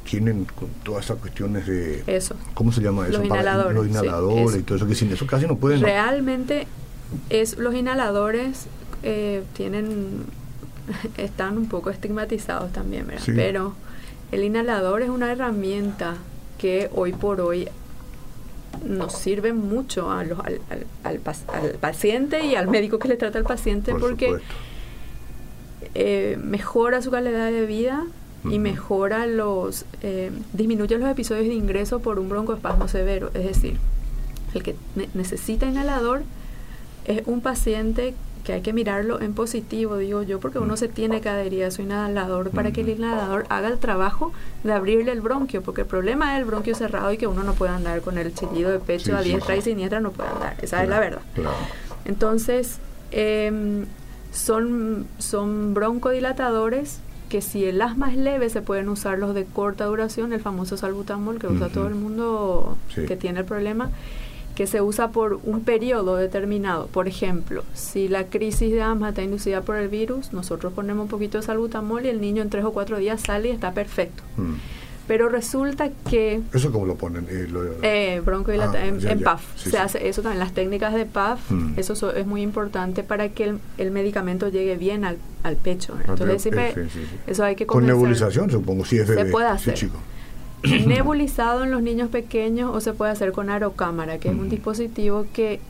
tienen 0.08 0.46
todas 0.84 1.06
esas 1.06 1.18
cuestiones 1.18 1.66
de... 1.66 2.04
Eso. 2.06 2.36
¿Cómo 2.54 2.70
se 2.70 2.80
llama 2.80 3.08
eso? 3.08 3.18
Los 3.18 3.26
inhaladores. 3.26 3.74
Los 3.74 3.86
inhaladores 3.88 4.60
y 4.60 4.62
todo 4.62 4.76
eso, 4.76 4.86
que 4.86 4.94
sin 4.94 5.12
eso 5.12 5.26
casi 5.26 5.46
no 5.46 5.56
pueden... 5.56 5.80
Realmente 5.80 6.68
es 7.30 7.58
los 7.58 7.74
inhaladores 7.74 8.66
eh, 9.02 9.42
tienen 9.54 10.24
están 11.16 11.58
un 11.58 11.68
poco 11.68 11.90
estigmatizados 11.90 12.72
también, 12.72 13.06
¿verdad? 13.06 13.24
Pero 13.34 13.74
el 14.32 14.44
inhalador 14.44 15.02
es 15.02 15.08
una 15.08 15.30
herramienta 15.30 16.16
que 16.58 16.90
hoy 16.94 17.12
por 17.12 17.40
hoy 17.40 17.68
nos 18.84 19.14
sirve 19.14 19.52
mucho 19.52 20.10
a 20.10 20.24
los, 20.24 20.38
al, 20.40 20.60
al, 21.04 21.20
paciente 21.80 22.44
y 22.44 22.56
al 22.56 22.68
médico 22.68 22.98
que 22.98 23.08
le 23.08 23.16
trata 23.16 23.38
al 23.38 23.44
paciente 23.44 23.94
porque 23.94 24.36
eh, 25.94 26.38
mejora 26.42 27.00
su 27.02 27.10
calidad 27.10 27.50
de 27.50 27.66
vida 27.66 28.04
y 28.44 28.58
mejora 28.58 29.26
los 29.26 29.86
eh, 30.02 30.30
disminuye 30.52 30.98
los 30.98 31.10
episodios 31.10 31.46
de 31.46 31.54
ingreso 31.54 31.98
por 32.00 32.18
un 32.20 32.28
broncoespasmo 32.28 32.86
severo, 32.86 33.30
es 33.34 33.44
decir, 33.44 33.78
el 34.54 34.62
que 34.62 34.76
necesita 35.14 35.66
inhalador 35.66 36.22
es 37.06 37.22
un 37.26 37.40
paciente 37.40 38.14
que 38.44 38.52
hay 38.52 38.60
que 38.60 38.72
mirarlo 38.72 39.20
en 39.20 39.34
positivo, 39.34 39.96
digo 39.96 40.22
yo, 40.22 40.38
porque 40.38 40.60
uno 40.60 40.76
se 40.76 40.86
tiene 40.86 41.20
que 41.20 41.28
adherir 41.28 41.64
a 41.64 41.72
su 41.72 41.82
inhalador 41.82 42.50
para 42.50 42.70
que 42.70 42.82
el 42.82 42.90
inhalador 42.90 43.44
haga 43.48 43.68
el 43.68 43.78
trabajo 43.78 44.32
de 44.62 44.72
abrirle 44.72 45.10
el 45.10 45.20
bronquio, 45.20 45.62
porque 45.62 45.80
el 45.80 45.88
problema 45.88 46.34
es 46.34 46.40
el 46.40 46.44
bronquio 46.44 46.76
cerrado 46.76 47.12
y 47.12 47.18
que 47.18 47.26
uno 47.26 47.42
no 47.42 47.54
puede 47.54 47.72
andar 47.72 48.02
con 48.02 48.18
el 48.18 48.32
chillido 48.32 48.70
de 48.70 48.78
pecho 48.78 49.16
a 49.16 49.22
diestra 49.22 49.56
y 49.56 49.62
siniestra, 49.62 49.98
no 49.98 50.12
puede 50.12 50.28
andar, 50.28 50.56
esa 50.62 50.84
es 50.84 50.88
la 50.88 51.00
verdad. 51.00 51.22
Entonces, 52.04 52.78
em, 53.10 53.86
son, 54.32 55.08
son 55.18 55.74
broncodilatadores 55.74 57.00
que 57.28 57.42
si 57.42 57.64
el 57.64 57.82
asma 57.82 58.12
es 58.12 58.16
leve 58.16 58.48
se 58.48 58.62
pueden 58.62 58.88
usar 58.88 59.18
los 59.18 59.34
de 59.34 59.44
corta 59.44 59.86
duración, 59.86 60.32
el 60.32 60.40
famoso 60.40 60.76
salbutamol 60.76 61.40
que 61.40 61.48
usa 61.48 61.68
todo 61.68 61.88
el 61.88 61.96
mundo 61.96 62.76
que 62.94 63.16
tiene 63.16 63.40
el 63.40 63.44
problema 63.44 63.90
que 64.56 64.66
se 64.66 64.80
usa 64.80 65.12
por 65.12 65.38
un 65.44 65.60
periodo 65.60 66.16
determinado. 66.16 66.86
Por 66.86 67.06
ejemplo, 67.06 67.62
si 67.74 68.08
la 68.08 68.24
crisis 68.24 68.72
de 68.72 68.82
asma 68.82 69.10
está 69.10 69.22
inducida 69.22 69.60
por 69.60 69.76
el 69.76 69.88
virus, 69.88 70.32
nosotros 70.32 70.72
ponemos 70.72 71.04
un 71.04 71.08
poquito 71.10 71.38
de 71.38 71.44
salbutamol 71.44 72.06
y 72.06 72.08
el 72.08 72.22
niño 72.22 72.42
en 72.42 72.48
tres 72.48 72.64
o 72.64 72.72
cuatro 72.72 72.96
días 72.96 73.20
sale 73.20 73.48
y 73.48 73.50
está 73.52 73.72
perfecto. 73.72 74.22
Mm. 74.38 74.54
Pero 75.06 75.28
resulta 75.28 75.90
que... 76.10 76.40
¿Eso 76.52 76.72
cómo 76.72 76.86
lo 76.86 76.96
ponen? 76.96 77.26
Eh, 77.30 77.46
eh 77.82 78.22
ah, 78.26 78.72
en, 78.82 79.20
PAF. 79.20 79.42
se 79.56 79.78
hace 79.78 80.08
eso 80.08 80.22
también, 80.22 80.40
las 80.40 80.52
técnicas 80.52 80.94
de 80.94 81.04
PAF, 81.04 81.50
mm. 81.50 81.74
eso 81.76 82.12
es 82.12 82.26
muy 82.26 82.40
importante 82.40 83.04
para 83.04 83.28
que 83.28 83.54
el, 83.76 83.90
medicamento 83.92 84.48
llegue 84.48 84.76
bien 84.76 85.04
al, 85.04 85.18
pecho. 85.62 85.94
Ah, 85.98 86.04
Entonces, 86.08 86.50
eso 87.26 87.44
hay 87.44 87.54
que 87.54 87.66
Con 87.66 87.86
nebulización, 87.86 88.50
supongo, 88.50 88.86
si 88.86 88.98
es 88.98 89.06
Se 89.06 89.26
puede 89.26 89.46
hacer. 89.46 89.74
chico. 89.74 89.98
nebulizado 90.86 91.64
en 91.64 91.70
los 91.70 91.82
niños 91.82 92.08
pequeños 92.10 92.74
o 92.74 92.80
se 92.80 92.92
puede 92.92 93.12
hacer 93.12 93.32
con 93.32 93.50
aerocámara, 93.50 94.18
que 94.18 94.28
es 94.28 94.34
un 94.34 94.48
dispositivo 94.48 95.26
que, 95.32 95.60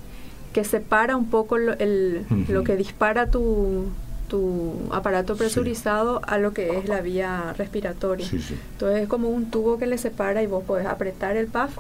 que 0.53 0.65
separa 0.65 1.17
un 1.17 1.29
poco 1.29 1.59
lo, 1.59 1.73
el, 1.79 2.25
lo 2.49 2.65
que 2.65 2.77
dispara 2.77 3.31
tu, 3.31 3.87
tu 4.29 4.75
aparato 4.93 5.37
presurizado 5.37 6.21
a 6.27 6.39
lo 6.39 6.53
que 6.53 6.79
es 6.79 6.89
la 6.89 7.01
vía 7.01 7.55
respiratoria. 7.57 8.27
Entonces 8.27 9.03
es 9.03 9.09
como 9.09 9.29
un 9.29 9.51
tubo 9.51 9.79
que 9.79 9.87
le 9.87 9.99
separa 9.99 10.43
y 10.43 10.47
vos 10.47 10.65
podés 10.65 10.87
apretar 10.87 11.37
el 11.37 11.47
PAF 11.47 11.79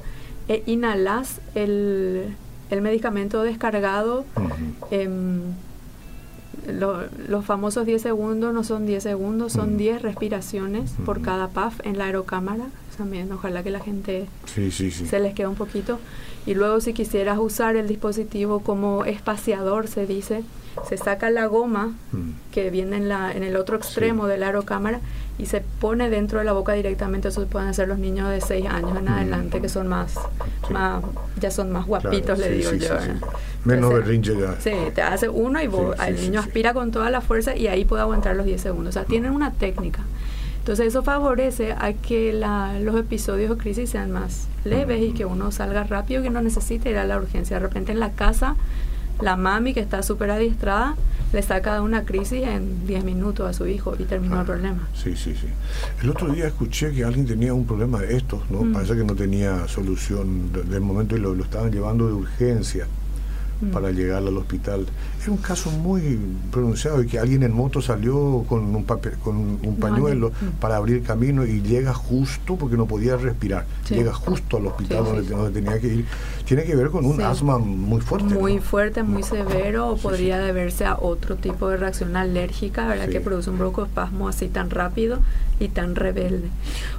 e 0.49 0.63
inhalás 0.67 1.41
el, 1.55 2.35
el 2.71 2.83
medicamento 2.83 3.43
descargado. 3.43 4.25
los 6.67 7.45
famosos 7.45 7.87
10 7.87 8.03
segundos 8.03 8.53
no 8.55 8.65
son 8.65 8.87
10 8.87 9.03
segundos, 9.03 9.53
son 9.53 9.77
10 9.77 10.03
respiraciones 10.03 10.93
por 11.05 11.21
cada 11.23 11.49
PAF 11.49 11.81
en 11.85 11.99
la 11.99 12.07
aerocámara 12.07 12.67
también. 12.97 13.31
Ojalá 13.33 13.63
que 13.63 13.71
la 13.71 13.81
gente 13.81 14.27
se 14.47 15.21
les 15.21 15.35
quede 15.35 15.47
un 15.47 15.55
poquito. 15.55 16.01
Y 16.47 16.55
luego 16.55 16.81
si 16.81 16.93
quisieras 16.93 17.39
usar 17.39 17.77
el 17.77 17.89
dispositivo 17.89 18.61
como 18.61 19.05
espaciador, 19.05 19.89
se 19.89 20.07
dice, 20.07 20.45
se 20.89 20.97
saca 20.97 21.31
la 21.31 21.47
goma 21.47 21.95
mm. 22.13 22.31
que 22.53 22.71
viene 22.71 22.97
en, 22.97 23.09
la, 23.09 23.33
en 23.33 23.43
el 23.43 23.57
otro 23.57 23.77
extremo 23.77 24.27
de 24.27 24.39
la 24.39 24.47
aerocámara 24.47 25.01
y 25.39 25.47
se 25.47 25.61
pone 25.61 26.09
dentro 26.09 26.39
de 26.39 26.45
la 26.45 26.53
boca 26.53 26.73
directamente. 26.73 27.29
Eso 27.29 27.45
pueden 27.47 27.69
hacer 27.69 27.89
los 27.89 27.99
niños 27.99 28.31
de 28.31 28.41
6 28.41 28.67
años 28.67 28.97
en 28.97 29.05
mm. 29.05 29.09
adelante, 29.09 29.61
que 29.61 29.69
son 29.69 29.89
más, 29.89 30.15
más 30.71 31.03
ya 31.41 31.51
son 31.51 31.73
más 31.73 31.87
guapitos, 31.87 32.39
le 32.39 32.51
digo 32.51 32.73
yo. 32.73 32.95
Menos 33.65 33.93
berrinche 33.93 34.39
ya. 34.39 34.61
Sí, 34.61 34.71
te 34.95 35.03
hace 35.03 35.29
uno 35.29 35.61
y 35.61 35.69
el 36.07 36.21
niño 36.21 36.41
aspira 36.41 36.73
con 36.73 36.93
toda 36.93 37.11
la 37.11 37.21
fuerza 37.21 37.57
y 37.57 37.67
ahí 37.67 37.85
puede 37.85 38.03
aguantar 38.03 38.37
los 38.37 38.47
10 38.47 38.61
segundos. 38.61 38.91
O 38.91 38.99
sea, 39.01 39.05
tienen 39.05 39.33
una 39.33 39.53
técnica. 39.53 40.03
Entonces 40.67 40.89
eso 40.89 41.05
favorece 41.05 41.75
a 41.79 41.93
que 41.93 42.33
los 42.81 42.97
episodios 42.97 43.51
de 43.51 43.57
crisis 43.57 43.91
sean 43.91 44.11
más 44.11 44.49
leves 44.65 45.01
y 45.01 45.13
que 45.13 45.25
uno 45.25 45.53
salga 45.53 45.85
rápido, 45.85 46.25
que 46.25 46.31
no 46.31 46.43
necesite 46.43 46.91
ir 46.91 46.97
a 46.97 47.05
la 47.05 47.19
urgencia. 47.19 47.59
De 47.59 47.61
repente 47.61 47.93
en 47.93 48.01
la 48.01 48.11
casa, 48.11 48.57
la 49.21 49.37
mami 49.37 49.75
que 49.75 49.79
está 49.79 50.03
súper 50.03 50.33
adiestrada 50.33 50.97
le 51.33 51.41
saca 51.41 51.75
de 51.75 51.83
una 51.83 52.05
crisis 52.05 52.43
en 52.43 52.85
10 52.85 53.05
minutos 53.05 53.49
a 53.49 53.53
su 53.53 53.69
hijo 53.69 53.95
y 53.97 54.07
terminó 54.07 54.41
el 54.41 54.45
problema. 54.45 54.89
Sí, 54.93 55.15
sí, 55.15 55.37
sí. 55.41 55.47
El 56.03 56.11
otro 56.11 56.33
día 56.33 56.49
escuché 56.49 56.91
que 56.91 57.05
alguien 57.05 57.29
tenía 57.29 57.55
un 57.55 57.65
problema 57.65 58.01
de 58.01 58.17
estos, 58.17 58.51
¿no? 58.51 58.63
Mm. 58.63 58.73
Parece 58.73 58.97
que 58.97 59.05
no 59.05 59.15
tenía 59.15 59.69
solución 59.69 60.51
del 60.53 60.81
momento 60.81 61.17
y 61.17 61.21
lo, 61.21 61.33
lo 61.33 61.45
estaban 61.45 61.71
llevando 61.71 62.09
de 62.09 62.13
urgencia. 62.13 62.89
Mm. 63.61 63.71
para 63.71 63.91
llegar 63.91 64.19
al 64.19 64.37
hospital. 64.37 64.87
Era 65.23 65.33
un 65.33 65.39
caso 65.39 65.71
muy 65.71 66.19
pronunciado 66.51 67.03
y 67.03 67.07
que 67.07 67.19
alguien 67.19 67.43
en 67.43 67.53
moto 67.53 67.81
salió 67.81 68.45
con 68.47 68.75
un 68.75 68.85
papel, 68.85 69.15
con 69.25 69.37
un 69.37 69.77
pañuelo 69.81 70.29
mm. 70.29 70.61
para 70.61 70.77
abrir 70.77 71.03
camino 71.03 71.45
y 71.47 71.63
llega 71.63 71.95
justo 71.95 72.57
porque 72.57 72.77
no 72.77 72.87
podía 72.87 73.17
respirar. 73.17 73.65
Llega 73.89 74.13
justo 74.13 74.59
al 74.59 74.67
hospital 74.67 75.27
donde, 75.27 75.51
tenía 75.51 75.81
que 75.81 75.87
ir. 75.87 76.05
Tiene 76.45 76.65
que 76.65 76.77
ver 76.77 76.91
con 76.91 77.07
un 77.07 77.21
asma 77.23 77.59
muy 77.59 78.03
fuerte. 78.03 78.35
Muy 78.35 78.59
fuerte, 78.59 79.03
muy 79.03 79.23
severo 79.23 79.89
o 79.89 79.97
podría 79.97 80.39
deberse 80.39 80.85
a 80.85 80.97
otro 80.97 81.37
tipo 81.37 81.69
de 81.71 81.79
reacción 81.79 82.15
alérgica, 82.15 82.87
¿verdad? 82.87 83.09
Que 83.09 83.21
produce 83.21 83.49
un 83.49 83.59
broncoespasmo 83.59 84.29
así 84.29 84.49
tan 84.49 84.69
rápido 84.69 85.21
y 85.59 85.69
tan 85.69 85.97
rebelde. 85.97 86.49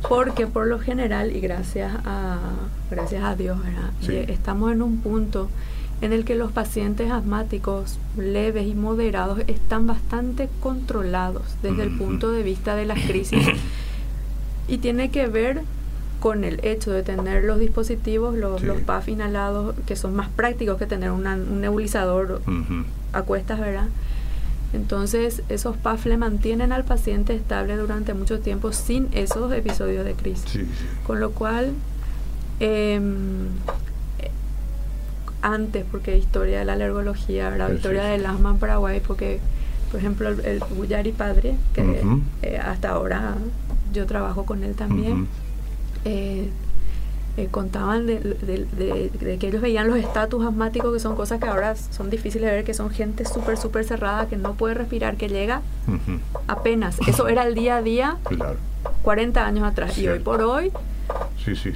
Porque 0.09 0.47
por 0.47 0.65
lo 0.65 0.79
general 0.79 1.35
y 1.35 1.39
gracias 1.39 1.93
a 2.03 2.39
gracias 2.89 3.23
a 3.23 3.35
Dios, 3.35 3.59
¿verdad? 3.61 4.29
estamos 4.29 4.71
en 4.71 4.81
un 4.81 4.97
punto 4.97 5.49
en 6.01 6.13
el 6.13 6.25
que 6.25 6.35
los 6.35 6.51
pacientes 6.51 7.11
asmáticos 7.11 7.97
leves 8.17 8.67
y 8.67 8.75
moderados 8.75 9.39
están 9.47 9.87
bastante 9.87 10.49
controlados 10.59 11.43
desde 11.63 11.83
el 11.83 11.97
punto 11.97 12.31
de 12.31 12.43
vista 12.43 12.75
de 12.75 12.85
las 12.85 12.99
crisis. 12.99 13.47
Y 14.69 14.79
tiene 14.79 15.11
que 15.11 15.27
ver 15.27 15.61
con 16.19 16.43
el 16.43 16.59
hecho 16.65 16.91
de 16.91 17.01
tener 17.01 17.45
los 17.45 17.57
dispositivos, 17.57 18.35
los, 18.35 18.61
PAF 18.81 19.07
inhalados, 19.07 19.75
que 19.85 19.95
son 19.95 20.13
más 20.13 20.27
prácticos 20.27 20.77
que 20.77 20.85
tener 20.85 21.11
un 21.11 21.61
nebulizador 21.61 22.41
a 23.13 23.21
cuestas, 23.21 23.61
¿verdad? 23.61 23.87
Entonces, 24.73 25.41
esos 25.47 25.77
PAF 25.77 26.05
le 26.05 26.17
mantienen 26.17 26.73
al 26.73 26.83
paciente 26.83 27.33
estable 27.33 27.77
durante 27.77 28.13
mucho 28.13 28.39
tiempo 28.39 28.73
sin 28.73 29.07
esos 29.13 29.53
episodios 29.53 30.03
de 30.03 30.13
crisis. 30.15 30.65
Con 31.05 31.21
lo 31.21 31.31
cual, 31.31 31.71
eh, 32.59 32.99
antes, 35.53 35.85
porque 35.89 36.17
historia 36.17 36.59
de 36.59 36.65
la 36.65 36.73
alergología, 36.73 37.49
la 37.51 37.71
historia 37.71 38.03
del 38.03 38.25
asma 38.25 38.51
en 38.51 38.57
Paraguay, 38.57 39.01
porque, 39.05 39.39
por 39.91 39.99
ejemplo, 39.99 40.29
el, 40.29 40.39
el 40.41 41.13
Padre, 41.13 41.55
que 41.73 42.03
eh, 42.41 42.57
hasta 42.57 42.89
ahora 42.89 43.35
yo 43.93 44.05
trabajo 44.05 44.45
con 44.45 44.63
él 44.63 44.75
también, 44.75 45.27
eh, 46.05 46.49
eh, 47.37 47.47
contaban 47.51 48.07
de, 48.07 49.37
que 49.39 49.47
ellos 49.47 49.61
veían 49.61 49.87
los 49.87 49.97
estatus 49.97 50.45
asmáticos, 50.45 50.93
que 50.93 50.99
son 50.99 51.15
cosas 51.15 51.39
que 51.39 51.47
ahora 51.47 51.75
son 51.75 52.09
difíciles 52.09 52.49
de 52.49 52.55
ver, 52.57 52.65
que 52.65 52.73
son 52.73 52.89
gente 52.89 53.23
súper, 53.25 53.57
súper 53.57 53.85
cerrada, 53.85 54.27
que 54.27 54.37
no 54.37 54.53
puede 54.55 54.73
respirar, 54.73 55.17
que 55.17 55.29
llega 55.29 55.61
apenas. 56.47 56.97
Eso 57.07 57.27
era 57.27 57.47
el 57.47 57.55
día 57.55 57.77
a 57.77 57.81
día, 57.81 58.17
40 59.03 59.45
años 59.45 59.63
atrás. 59.63 59.97
Y 59.97 60.07
hoy 60.07 60.19
por 60.19 60.41
hoy, 60.41 60.71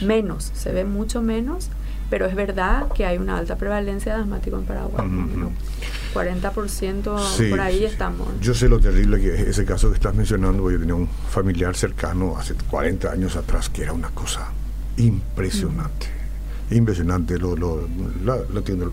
menos, 0.01 0.51
se 0.55 0.71
ve 0.73 0.83
mucho 0.83 1.21
menos 1.21 1.69
pero 2.12 2.25
es 2.25 2.36
verdad 2.36 2.89
que 2.94 3.06
hay 3.06 3.18
una 3.18 3.38
alta 3.38 3.56
prevalencia 3.56 4.13
de 4.15 4.22
asmático 4.24 4.58
en 4.58 4.65
Paraguay. 4.65 5.08
40% 6.13 7.50
por 7.50 7.60
ahí 7.62 7.86
estamos. 7.86 8.27
Yo 8.41 8.53
sé 8.53 8.68
lo 8.68 8.82
terrible 8.82 9.22
que 9.22 9.34
es 9.34 9.39
ese 9.48 9.63
caso 9.63 9.88
que 9.89 9.96
estás 9.96 10.13
mencionando, 10.13 10.70
yo 10.70 10.77
tenía 10.77 10.94
un 10.94 11.08
familiar 11.08 11.74
cercano 11.74 12.36
hace 12.38 12.53
40 12.53 13.10
años 13.10 13.38
atrás 13.38 13.70
que 13.70 13.84
era 13.84 13.94
una 13.94 14.10
cosa 14.10 14.51
impresionante. 14.98 16.08
Impresionante, 16.70 17.38
lo, 17.38 17.56
lo, 17.56 17.88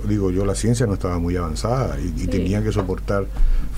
digo 0.05 0.31
yo, 0.31 0.45
la 0.45 0.55
ciencia 0.55 0.87
no 0.87 0.95
estaba 0.95 1.19
muy 1.19 1.35
avanzada 1.35 1.99
y, 2.01 2.23
y 2.23 2.27
tenía 2.29 2.63
que 2.63 2.71
soportar 2.71 3.27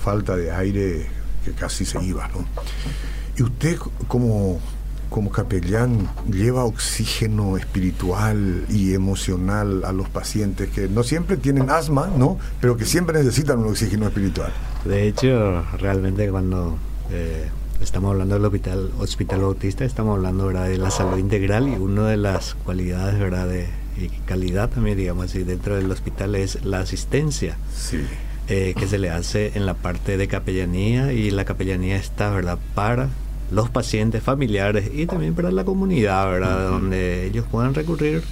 falta 0.03 0.35
de 0.35 0.51
aire 0.51 1.07
que 1.43 1.51
casi 1.53 1.83
se 1.83 1.99
iba. 2.03 2.27
¿no? 2.27 2.45
Y 3.37 3.41
usted 3.41 3.77
como 4.07 4.59
como 5.11 5.29
capellán 5.29 6.09
lleva 6.31 6.63
oxígeno 6.63 7.57
espiritual 7.57 8.65
y 8.69 8.93
emocional 8.93 9.83
a 9.83 9.91
los 9.91 10.07
pacientes 10.07 10.69
que 10.69 10.87
no 10.87 11.03
siempre 11.03 11.35
tienen 11.35 11.69
asma, 11.69 12.09
¿no? 12.17 12.39
Pero 12.61 12.77
que 12.77 12.85
siempre 12.85 13.19
necesitan 13.19 13.59
un 13.59 13.67
oxígeno 13.67 14.07
espiritual. 14.07 14.53
De 14.85 15.07
hecho, 15.07 15.63
realmente 15.77 16.29
cuando 16.29 16.77
eh, 17.11 17.49
estamos 17.81 18.11
hablando 18.11 18.35
del 18.35 18.45
hospital, 18.45 18.89
hospital 18.99 19.41
Bautista, 19.41 19.83
estamos 19.83 20.15
hablando 20.15 20.47
¿verdad? 20.47 20.69
de 20.69 20.77
la 20.77 20.89
salud 20.89 21.17
integral 21.17 21.67
y 21.67 21.73
una 21.73 22.07
de 22.07 22.15
las 22.15 22.55
cualidades 22.55 23.19
¿verdad? 23.19 23.49
de 23.49 23.67
y 23.97 24.07
calidad 24.25 24.69
también, 24.69 24.97
digamos 24.97 25.25
así, 25.25 25.43
dentro 25.43 25.75
del 25.75 25.91
hospital 25.91 26.35
es 26.35 26.63
la 26.63 26.79
asistencia. 26.79 27.57
Eh, 28.47 28.73
que 28.77 28.87
se 28.87 28.97
le 28.97 29.09
hace 29.09 29.51
en 29.55 29.65
la 29.65 29.75
parte 29.75 30.17
de 30.17 30.27
capellanía 30.27 31.13
y 31.13 31.31
la 31.31 31.45
capellanía 31.45 31.95
está, 31.97 32.29
¿verdad?, 32.31 32.57
para 32.73 33.09
los 33.51 33.69
pacientes 33.69 34.23
familiares 34.23 34.89
y 34.93 35.05
también 35.05 35.35
para 35.35 35.51
la 35.51 35.63
comunidad, 35.63 36.25
¿verdad? 36.31 36.69
Donde 36.69 37.25
ellos 37.27 37.45
puedan 37.51 37.73
recurrir. 37.73 38.23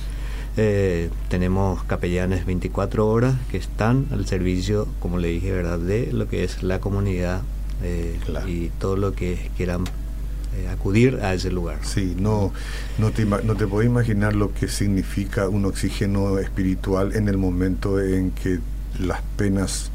Eh, 0.57 1.09
tenemos 1.29 1.83
capellanes 1.83 2.45
24 2.45 3.07
horas 3.07 3.35
que 3.51 3.57
están 3.57 4.07
al 4.11 4.25
servicio, 4.25 4.87
como 4.99 5.17
le 5.17 5.29
dije, 5.29 5.51
¿verdad? 5.51 5.79
De 5.79 6.11
lo 6.11 6.27
que 6.27 6.43
es 6.43 6.63
la 6.63 6.79
comunidad 6.79 7.41
eh, 7.83 8.19
y 8.47 8.67
todo 8.79 8.97
lo 8.97 9.13
que 9.13 9.51
quieran 9.55 9.83
eh, 10.55 10.67
acudir 10.69 11.19
a 11.21 11.33
ese 11.33 11.51
lugar. 11.51 11.79
Sí, 11.83 12.15
no, 12.17 12.51
no, 12.97 13.11
te, 13.11 13.25
no 13.25 13.55
te 13.55 13.67
puedo 13.67 13.83
imaginar 13.83 14.35
lo 14.35 14.53
que 14.53 14.67
significa 14.67 15.47
un 15.47 15.65
oxígeno 15.65 16.39
espiritual 16.39 17.15
en 17.15 17.27
el 17.29 17.37
momento 17.37 18.01
en 18.01 18.31
que 18.31 18.59
las 18.99 19.21
penas 19.37 19.91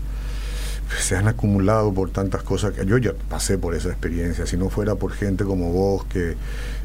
se 0.99 1.17
han 1.17 1.29
acumulado 1.29 1.93
por 1.93 2.11
tantas 2.11 2.43
cosas 2.43 2.73
que 2.73 2.87
yo 2.87 2.99
ya 2.99 3.13
pasé 3.29 3.59
por 3.59 3.75
esa 3.75 3.89
experiencia. 3.89 4.47
Si 4.47 4.57
no 4.57 4.71
fuera 4.71 4.95
por 4.95 5.13
gente 5.13 5.45
como 5.45 5.73
vos 5.73 6.05
que 6.07 6.37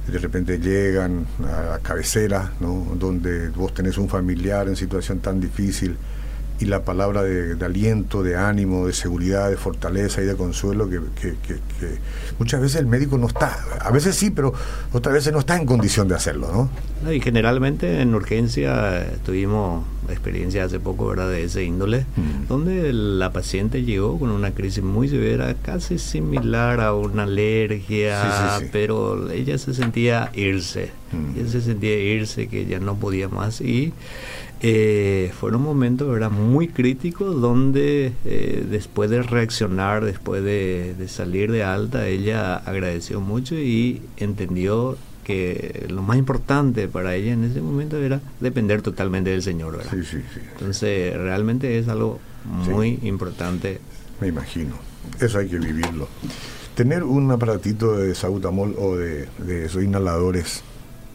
de 0.07 0.17
repente 0.19 0.59
llegan 0.59 1.25
a 1.43 1.69
la 1.71 1.79
cabecera, 1.79 2.51
¿no? 2.59 2.87
donde 2.95 3.49
vos 3.49 3.73
tenés 3.73 3.97
un 3.97 4.09
familiar 4.09 4.67
en 4.67 4.75
situación 4.75 5.19
tan 5.19 5.39
difícil 5.39 5.97
y 6.59 6.65
la 6.65 6.83
palabra 6.83 7.23
de, 7.23 7.63
aliento, 7.63 8.21
de 8.21 8.35
ánimo, 8.35 8.85
de 8.85 8.93
seguridad, 8.93 9.49
de 9.49 9.55
fortaleza 9.55 10.21
y 10.21 10.25
de 10.25 10.35
consuelo 10.35 10.89
que, 10.89 11.33
muchas 12.37 12.59
veces 12.59 12.81
el 12.81 12.85
médico 12.85 13.17
no 13.17 13.27
está, 13.27 13.57
a 13.79 13.91
veces 13.91 14.15
sí, 14.15 14.29
pero 14.29 14.53
otras 14.91 15.13
veces 15.13 15.31
no 15.31 15.39
está 15.39 15.55
en 15.55 15.65
condición 15.65 16.09
de 16.09 16.15
hacerlo, 16.15 16.69
¿no? 17.03 17.13
Y 17.13 17.21
generalmente 17.21 18.01
en 18.01 18.13
urgencia 18.13 19.05
tuvimos 19.23 19.85
experiencia 20.11 20.63
hace 20.63 20.79
poco, 20.79 21.07
¿verdad?, 21.07 21.29
de 21.29 21.43
ese 21.43 21.63
índole, 21.63 22.05
mm. 22.15 22.47
donde 22.47 22.93
la 22.93 23.31
paciente 23.31 23.83
llegó 23.83 24.19
con 24.19 24.29
una 24.31 24.51
crisis 24.51 24.83
muy 24.83 25.07
severa, 25.07 25.55
casi 25.61 25.97
similar 25.99 26.81
a 26.81 26.93
una 26.93 27.23
alergia, 27.23 28.59
pero 28.71 29.29
ella 29.31 29.57
se 29.57 29.73
sentía 29.73 30.31
irse, 30.33 30.91
mm. 31.11 31.39
ella 31.39 31.49
se 31.49 31.61
sentía 31.61 31.97
irse, 31.97 32.47
que 32.47 32.65
ya 32.65 32.79
no 32.79 32.95
podía 32.95 33.29
más 33.29 33.61
y 33.61 33.93
eh, 34.61 35.31
fueron 35.39 35.61
momentos 35.61 36.09
¿verdad? 36.09 36.31
muy 36.31 36.67
críticos 36.67 37.39
donde 37.39 38.11
eh, 38.25 38.65
después 38.69 39.09
de 39.09 39.23
reaccionar, 39.23 40.03
después 40.03 40.43
de, 40.43 40.95
salir 41.07 41.49
de 41.51 41.63
alta, 41.63 42.07
ella 42.07 42.55
agradeció 42.57 43.21
mucho 43.21 43.55
y 43.55 44.01
entendió 44.17 44.97
que 45.29 45.85
lo 45.91 46.01
más 46.01 46.17
importante 46.17 46.87
para 46.87 47.13
ella 47.13 47.33
en 47.33 47.43
ese 47.43 47.61
momento 47.61 47.97
era 47.97 48.19
depender 48.39 48.81
totalmente 48.81 49.29
del 49.29 49.43
Señor. 49.43 49.77
¿verdad? 49.77 49.91
Sí, 49.91 50.03
sí, 50.03 50.23
sí. 50.33 50.39
Entonces 50.53 51.15
realmente 51.15 51.77
es 51.77 51.87
algo 51.87 52.19
muy 52.45 52.97
importante. 53.03 53.79
Me 54.19 54.27
imagino, 54.27 54.73
eso 55.19 55.37
hay 55.37 55.47
que 55.47 55.59
vivirlo. 55.59 56.07
Tener 56.73 57.03
un 57.03 57.29
aparatito 57.29 57.95
de 57.95 58.15
sautamol 58.15 58.75
o 58.79 58.95
de, 58.95 59.27
esos 59.65 59.83
inhaladores 59.83 60.63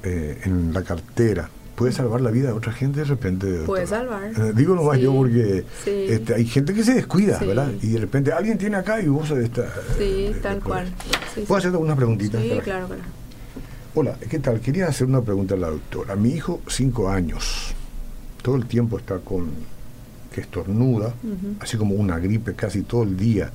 eh, 0.05 0.43
en 0.45 0.73
la 0.73 0.85
cartera 0.85 1.51
puede 1.75 1.91
salvar 1.91 2.21
la 2.21 2.31
vida 2.31 2.51
de 2.51 2.53
otra 2.53 2.71
gente 2.73 3.01
de 3.01 3.07
repente. 3.07 3.65
Puede 3.67 3.89
salvar. 3.89 4.31
Eh, 4.31 4.53
digo 4.55 4.77
nomás 4.77 5.01
yo 5.01 5.13
porque 5.13 5.65
este, 5.87 6.35
hay 6.35 6.47
gente 6.47 6.73
que 6.73 6.85
se 6.85 6.95
descuida, 6.95 7.41
¿verdad? 7.41 7.73
Y 7.83 7.89
de 7.89 7.99
repente 7.99 8.31
alguien 8.31 8.59
tiene 8.59 8.77
acá 8.77 9.01
y 9.03 9.09
vos 9.09 9.29
esta. 9.33 9.67
Sí, 9.99 10.37
tal 10.41 10.61
cual. 10.63 10.87
¿Puedo 11.49 11.57
hacerte 11.57 11.79
unas 11.79 11.97
preguntitas? 11.97 12.41
Sí, 12.41 12.51
claro, 12.63 12.87
claro. 12.87 13.24
Hola, 13.97 14.17
¿qué 14.29 14.41
tal? 14.41 14.61
Quería 14.61 14.89
hacer 14.89 15.07
una 15.07 15.23
pregunta 15.23 15.55
a 15.55 15.57
la 15.57 15.71
doctora. 15.71 16.17
Mi 16.17 16.31
hijo, 16.31 16.61
cinco 16.67 17.11
años, 17.11 17.73
todo 18.43 18.57
el 18.57 18.67
tiempo 18.67 18.99
está 18.99 19.19
con 19.21 19.51
que 20.35 20.41
estornuda, 20.41 21.15
así 21.61 21.77
como 21.77 21.95
una 21.95 22.19
gripe 22.19 22.55
casi 22.55 22.83
todo 22.83 23.05
el 23.05 23.17
día. 23.17 23.53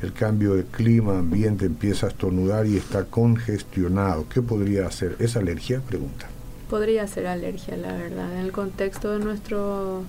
El 0.00 0.12
cambio 0.12 0.54
de 0.54 0.62
clima, 0.62 1.18
ambiente, 1.18 1.66
empieza 1.66 2.06
a 2.06 2.10
estornudar 2.10 2.66
y 2.66 2.76
está 2.76 3.04
congestionado. 3.06 4.28
¿Qué 4.28 4.42
podría 4.42 4.86
hacer? 4.86 5.16
¿Es 5.18 5.36
alergia? 5.36 5.80
Pregunta. 5.80 6.28
Podría 6.68 7.08
ser 7.08 7.26
alergia, 7.26 7.76
la 7.76 7.92
verdad. 7.92 8.32
En 8.32 8.44
el 8.44 8.52
contexto 8.52 9.10
de 9.10 9.18
nuestro, 9.18 10.04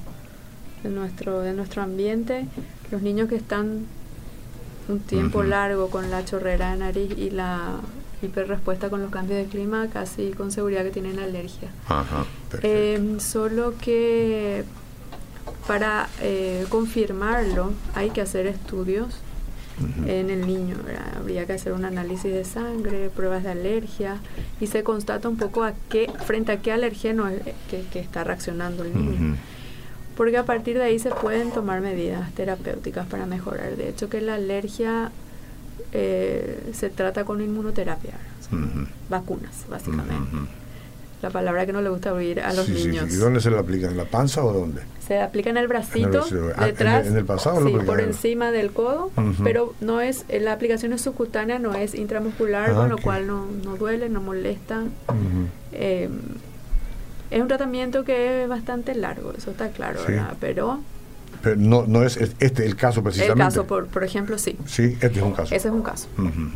de 0.83 0.91
nuestro, 0.91 1.39
de 1.39 1.53
nuestro 1.53 1.81
ambiente, 1.81 2.45
los 2.91 3.01
niños 3.01 3.29
que 3.29 3.35
están 3.35 3.87
un 4.89 4.99
tiempo 4.99 5.41
largo 5.41 5.89
con 5.89 6.11
la 6.11 6.23
chorrera 6.23 6.73
de 6.73 6.77
nariz 6.77 7.17
y 7.17 7.31
la 7.31 7.79
hiperrespuesta 8.21 8.89
con 8.89 9.01
los 9.01 9.11
cambios 9.11 9.39
de 9.39 9.45
clima, 9.45 9.87
casi 9.87 10.31
con 10.31 10.51
seguridad 10.51 10.83
que 10.83 10.91
tienen 10.91 11.19
alergia. 11.19 11.69
Em, 12.61 13.19
solo 13.19 13.73
que 13.79 14.63
para 15.67 16.09
eh, 16.21 16.65
confirmarlo 16.69 17.71
hay 17.95 18.09
que 18.09 18.21
hacer 18.21 18.47
estudios 18.47 19.19
en 20.05 20.29
el 20.29 20.45
niño. 20.45 20.75
Habría 21.17 21.45
que 21.45 21.53
hacer 21.53 21.73
un 21.73 21.85
análisis 21.85 22.31
de 22.31 22.43
sangre, 22.45 23.09
pruebas 23.09 23.43
de 23.43 23.51
alergia 23.51 24.17
y 24.59 24.67
se 24.67 24.83
constata 24.83 25.27
un 25.27 25.37
poco 25.37 25.63
a 25.63 25.73
qué, 25.89 26.11
frente 26.25 26.51
a 26.51 26.61
qué 26.61 26.71
alergeno 26.71 27.27
es 27.27 27.41
que, 27.69 27.99
está 27.99 28.23
reaccionando 28.23 28.83
el 28.83 28.95
niño. 28.95 29.37
Porque 30.15 30.37
a 30.37 30.45
partir 30.45 30.77
de 30.77 30.83
ahí 30.83 30.99
se 30.99 31.09
pueden 31.09 31.51
tomar 31.51 31.81
medidas 31.81 32.31
terapéuticas 32.33 33.07
para 33.07 33.25
mejorar. 33.25 33.75
De 33.75 33.89
hecho, 33.89 34.09
que 34.09 34.21
la 34.21 34.35
alergia 34.35 35.11
eh, 35.91 36.71
se 36.73 36.89
trata 36.89 37.23
con 37.25 37.41
inmunoterapia, 37.41 38.13
vacunas, 39.09 39.65
básicamente 39.69 40.47
la 41.21 41.29
palabra 41.29 41.65
que 41.65 41.73
no 41.73 41.81
le 41.81 41.89
gusta 41.89 42.13
oír 42.13 42.41
a 42.41 42.53
los 42.53 42.67
niños. 42.67 43.11
¿Y 43.11 43.15
dónde 43.15 43.41
se 43.41 43.51
le 43.51 43.59
aplica? 43.59 43.87
¿En 43.87 43.97
la 43.97 44.05
panza 44.05 44.43
o 44.43 44.51
dónde? 44.51 44.81
Se 45.05 45.19
aplica 45.19 45.49
en 45.49 45.57
el 45.57 45.67
bracito, 45.67 46.25
ah, 46.55 46.65
detrás, 46.65 47.07
en, 47.07 47.17
el, 47.17 47.25
pasado 47.25 47.65
sí, 47.65 47.73
por 47.85 47.99
encima 47.99 48.51
del 48.51 48.71
codo, 48.71 49.11
pero 49.43 49.73
no 49.81 50.01
es, 50.01 50.25
eh, 50.29 50.39
la 50.39 50.53
aplicación 50.53 50.93
es 50.93 51.01
subcutánea, 51.01 51.59
no 51.59 51.75
es 51.75 51.95
intramuscular, 51.95 52.71
ah, 52.71 52.73
con 52.73 52.89
lo 52.89 52.97
cual 52.97 53.27
no, 53.27 53.45
no, 53.63 53.75
duele, 53.75 54.09
no 54.09 54.21
molesta. 54.21 54.83
Eh, 55.73 56.09
es 57.29 57.41
un 57.41 57.47
tratamiento 57.47 58.03
que 58.03 58.43
es 58.43 58.49
bastante 58.49 58.95
largo, 58.95 59.33
eso 59.37 59.51
está 59.51 59.69
claro, 59.69 60.01
¿verdad? 60.07 60.35
Pero 60.39 60.79
pero 61.41 61.55
no, 61.55 61.85
no 61.87 62.03
es 62.03 62.17
este 62.39 62.65
el 62.65 62.75
caso 62.75 63.03
precisamente. 63.03 63.41
El 63.41 63.47
caso, 63.47 63.65
por, 63.65 63.87
por 63.87 64.03
ejemplo, 64.03 64.37
sí. 64.37 64.57
Sí, 64.65 64.97
este 65.01 65.19
es 65.19 65.23
un 65.23 65.33
caso. 65.33 65.55
Ese 65.55 65.67
es 65.67 65.73
un 65.73 65.81
caso. 65.81 66.07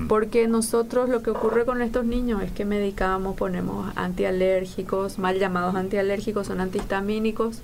Porque 0.08 0.48
nosotros 0.48 1.10
lo 1.10 1.24
que 1.24 1.32
ocurre 1.32 1.66
con 1.66 1.82
estos 1.82 2.06
niños 2.06 2.44
es 2.44 2.52
que 2.52 2.66
medicamos, 2.66 3.36
ponemos 3.36 3.92
antialérgicos, 3.96 5.18
mal 5.18 5.40
llamados 5.40 5.76
antialérgicos, 5.76 6.48
son 6.48 6.62
antihistamínicos, 6.62 7.62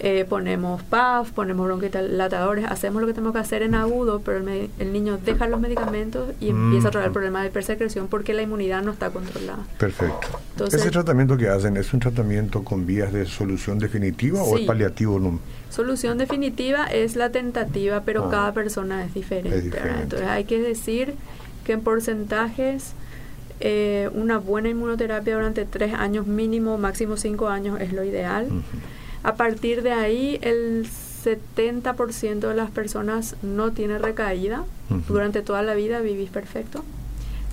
eh, 0.00 0.24
ponemos 0.28 0.82
PAF, 0.82 1.30
ponemos 1.30 1.66
bronquidilatadores, 1.66 2.64
hacemos 2.64 3.00
lo 3.00 3.06
que 3.06 3.14
tenemos 3.14 3.32
que 3.34 3.38
hacer 3.38 3.62
en 3.62 3.74
agudo, 3.74 4.20
pero 4.24 4.38
el, 4.38 4.92
niño 4.92 5.18
deja 5.24 5.46
los 5.46 5.60
medicamentos 5.60 6.30
y 6.40 6.50
empieza 6.50 6.88
a 6.88 6.90
traer 6.90 7.06
el 7.06 7.12
problema 7.12 7.42
de 7.42 7.48
hipersecreción 7.48 8.08
porque 8.08 8.34
la 8.34 8.42
inmunidad 8.42 8.82
no 8.82 8.90
está 8.90 9.10
controlada. 9.10 9.64
Perfecto. 9.78 10.40
¿Ese 10.66 10.90
tratamiento 10.90 11.36
que 11.36 11.48
hacen 11.48 11.76
es 11.76 11.92
un 11.94 12.00
tratamiento 12.00 12.64
con 12.64 12.84
vías 12.84 13.12
de 13.12 13.26
solución 13.26 13.78
definitiva 13.78 14.42
o 14.42 14.58
es 14.58 14.66
paliativo? 14.66 15.20
No? 15.20 15.38
Solución 15.70 16.18
definitiva 16.18 16.86
es 16.86 17.14
la 17.16 17.30
tentativa, 17.30 18.02
pero 18.04 18.24
ah. 18.24 18.30
cada 18.30 18.52
persona 18.52 19.04
es 19.04 19.14
diferente. 19.14 19.78
Entonces 20.02 20.28
hay 20.28 20.44
que 20.44 20.60
decir 20.60 21.14
que 21.64 21.74
en 21.74 21.80
porcentajes 21.80 22.94
eh, 23.60 24.10
una 24.14 24.38
buena 24.38 24.68
inmunoterapia 24.68 25.34
durante 25.36 25.64
tres 25.64 25.94
años 25.94 26.26
mínimo, 26.26 26.78
máximo 26.78 27.16
cinco 27.16 27.48
años 27.48 27.80
es 27.80 27.92
lo 27.92 28.02
ideal. 28.02 28.48
A 29.22 29.34
partir 29.34 29.82
de 29.82 29.92
ahí, 29.92 30.38
el 30.42 30.86
70% 31.24 32.40
de 32.40 32.54
las 32.54 32.70
personas 32.70 33.36
no 33.42 33.72
tiene 33.72 33.98
recaída. 33.98 34.64
Durante 35.08 35.42
toda 35.42 35.62
la 35.62 35.74
vida 35.74 36.00
vivís 36.00 36.30
perfecto. 36.30 36.84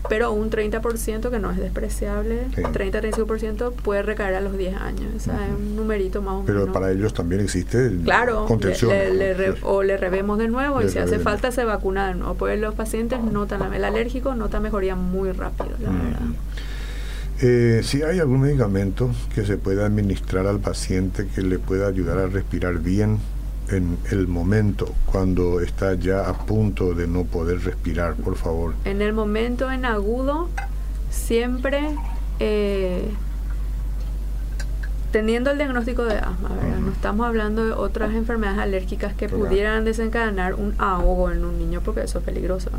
Pero 0.08 0.32
un 0.32 0.50
30% 0.50 1.30
que 1.30 1.40
no 1.40 1.52
es 1.52 1.58
despreciable, 1.58 2.48
30-35% 2.52 3.74
puede 3.74 4.02
recaer 4.02 4.36
a 4.36 4.42
los 4.42 4.58
10 4.58 4.76
años. 4.76 5.14
O 5.16 5.20
sea, 5.20 5.48
es 5.48 5.54
un 5.54 5.76
numerito 5.76 6.22
más 6.22 6.36
o 6.36 6.44
menos. 6.44 6.64
Pero 6.64 6.74
para 6.74 6.92
ellos 6.92 7.14
también 7.14 7.42
existe 7.42 7.92
claro, 8.04 8.46
contención. 8.46 8.92
o 9.64 9.84
le 9.84 9.98
revemos 9.98 10.38
de 10.38 10.48
nuevo 10.48 10.82
y 10.82 10.90
si 10.90 11.00
hace 11.00 11.20
falta 11.20 11.52
se 11.52 11.66
vacuna 11.66 12.08
de 12.08 12.16
nuevo. 12.16 12.36
Pues 12.36 12.60
los 12.60 12.76
pacientes 12.76 13.22
notan, 13.22 13.74
el 13.74 13.84
alérgico 13.84 14.36
nota 14.36 14.60
mejoría 14.60 14.96
muy 14.96 15.32
rápido, 15.32 15.76
la 15.80 15.92
verdad. 15.92 16.20
Eh, 17.41 17.82
si 17.84 18.04
hay 18.04 18.19
algún 18.19 18.41
medicamento 18.41 19.10
que 19.34 19.45
se 19.45 19.58
pueda 19.58 19.86
administrar 19.86 20.45
al 20.45 20.60
paciente 20.60 21.28
que 21.34 21.41
le 21.41 21.58
pueda 21.58 21.88
ayudar 21.88 22.17
a 22.17 22.28
respirar 22.28 22.80
bien 22.80 23.17
en 23.69 23.97
el 24.12 24.28
momento 24.28 24.93
cuando 25.06 25.62
está 25.62 25.93
ya 25.93 26.28
a 26.28 26.34
punto 26.34 26.93
de 26.93 27.08
no 27.08 27.23
poder 27.23 27.62
respirar, 27.63 28.15
por 28.15 28.36
favor. 28.36 28.73
En 28.84 29.02
el 29.02 29.13
momento 29.13 29.71
en 29.71 29.86
agudo, 29.86 30.49
siempre 31.12 31.95
eh, 32.41 33.10
teniendo 35.12 35.52
el 35.52 35.58
diagnóstico 35.58 36.04
de 36.04 36.17
asma, 36.17 36.49
No 36.82 36.91
estamos 36.91 37.25
hablando 37.25 37.65
de 37.65 37.71
otras 37.71 38.13
enfermedades 38.13 38.60
alérgicas 38.60 39.13
que 39.13 39.30
pudieran 39.30 39.86
desencadenar 39.86 40.56
un 40.56 40.75
ahogo 40.78 41.32
en 41.32 41.45
un 41.45 41.58
niño, 41.58 41.82
porque 41.86 42.02
eso 42.02 42.19
es 42.19 42.25
peligroso. 42.25 42.69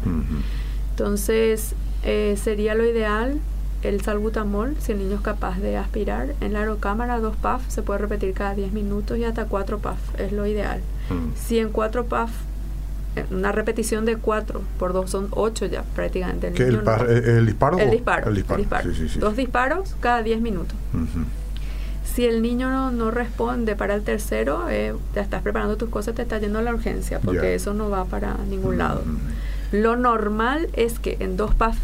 Entonces, 0.91 1.75
eh, 2.03 2.37
sería 2.43 2.75
lo 2.75 2.85
ideal 2.85 3.41
el 3.83 4.01
salbutamol, 4.03 4.77
si 4.81 4.93
el 4.93 4.99
niño 4.99 5.17
es 5.17 5.21
capaz 5.23 5.59
de 5.59 5.77
aspirar, 5.77 6.35
en 6.41 6.53
la 6.53 6.61
aerocámara 6.61 7.19
dos 7.21 7.37
PAF 7.37 7.63
se 7.69 7.83
puede 7.83 7.99
repetir 7.99 8.35
cada 8.35 8.55
10 8.55 8.73
minutos 8.73 9.19
y 9.19 9.25
hasta 9.25 9.47
4 9.47 9.79
PAF, 9.79 9.99
es 10.19 10.33
lo 10.33 10.47
ideal. 10.47 10.81
Mm. 11.09 11.35
Si 11.35 11.59
en 11.59 11.71
4 11.71 12.05
PAF, 12.07 12.31
una 13.31 13.53
repetición 13.53 14.05
de 14.05 14.17
4 14.17 14.63
por 14.79 14.93
2 14.93 15.11
son 15.11 15.29
8 15.31 15.67
ya 15.67 15.83
prácticamente. 15.95 16.49
El, 16.49 16.61
el, 16.61 17.47
disparo? 17.47 17.79
El 17.79 17.91
disparo. 17.91 18.29
El 18.29 18.37
disparo. 18.37 18.91
Dos 19.19 19.37
disparos 19.37 19.97
cada 20.01 20.23
10 20.23 20.41
minutos. 20.41 20.77
Si 22.05 22.25
el 22.25 22.43
niño 22.43 22.91
no, 22.91 23.11
responde 23.11 23.77
para 23.77 23.95
el 23.95 24.03
tercero, 24.03 24.69
eh, 24.69 24.95
te 25.15 25.21
estás 25.21 25.43
preparando 25.43 25.77
tus 25.77 25.89
cosas, 25.89 26.15
te 26.15 26.23
estás 26.23 26.41
yendo 26.41 26.59
a 26.59 26.63
la 26.63 26.75
urgencia, 26.75 27.21
porque 27.21 27.55
eso 27.55 27.73
no 27.73 27.89
va 27.89 28.05
para 28.05 28.37
ningún 28.49 28.79
lado. 28.79 29.03
Lo 29.73 29.97
normal 29.97 30.69
es 30.73 30.99
que 30.99 31.17
en 31.21 31.37
dos 31.37 31.55
PAF 31.55 31.77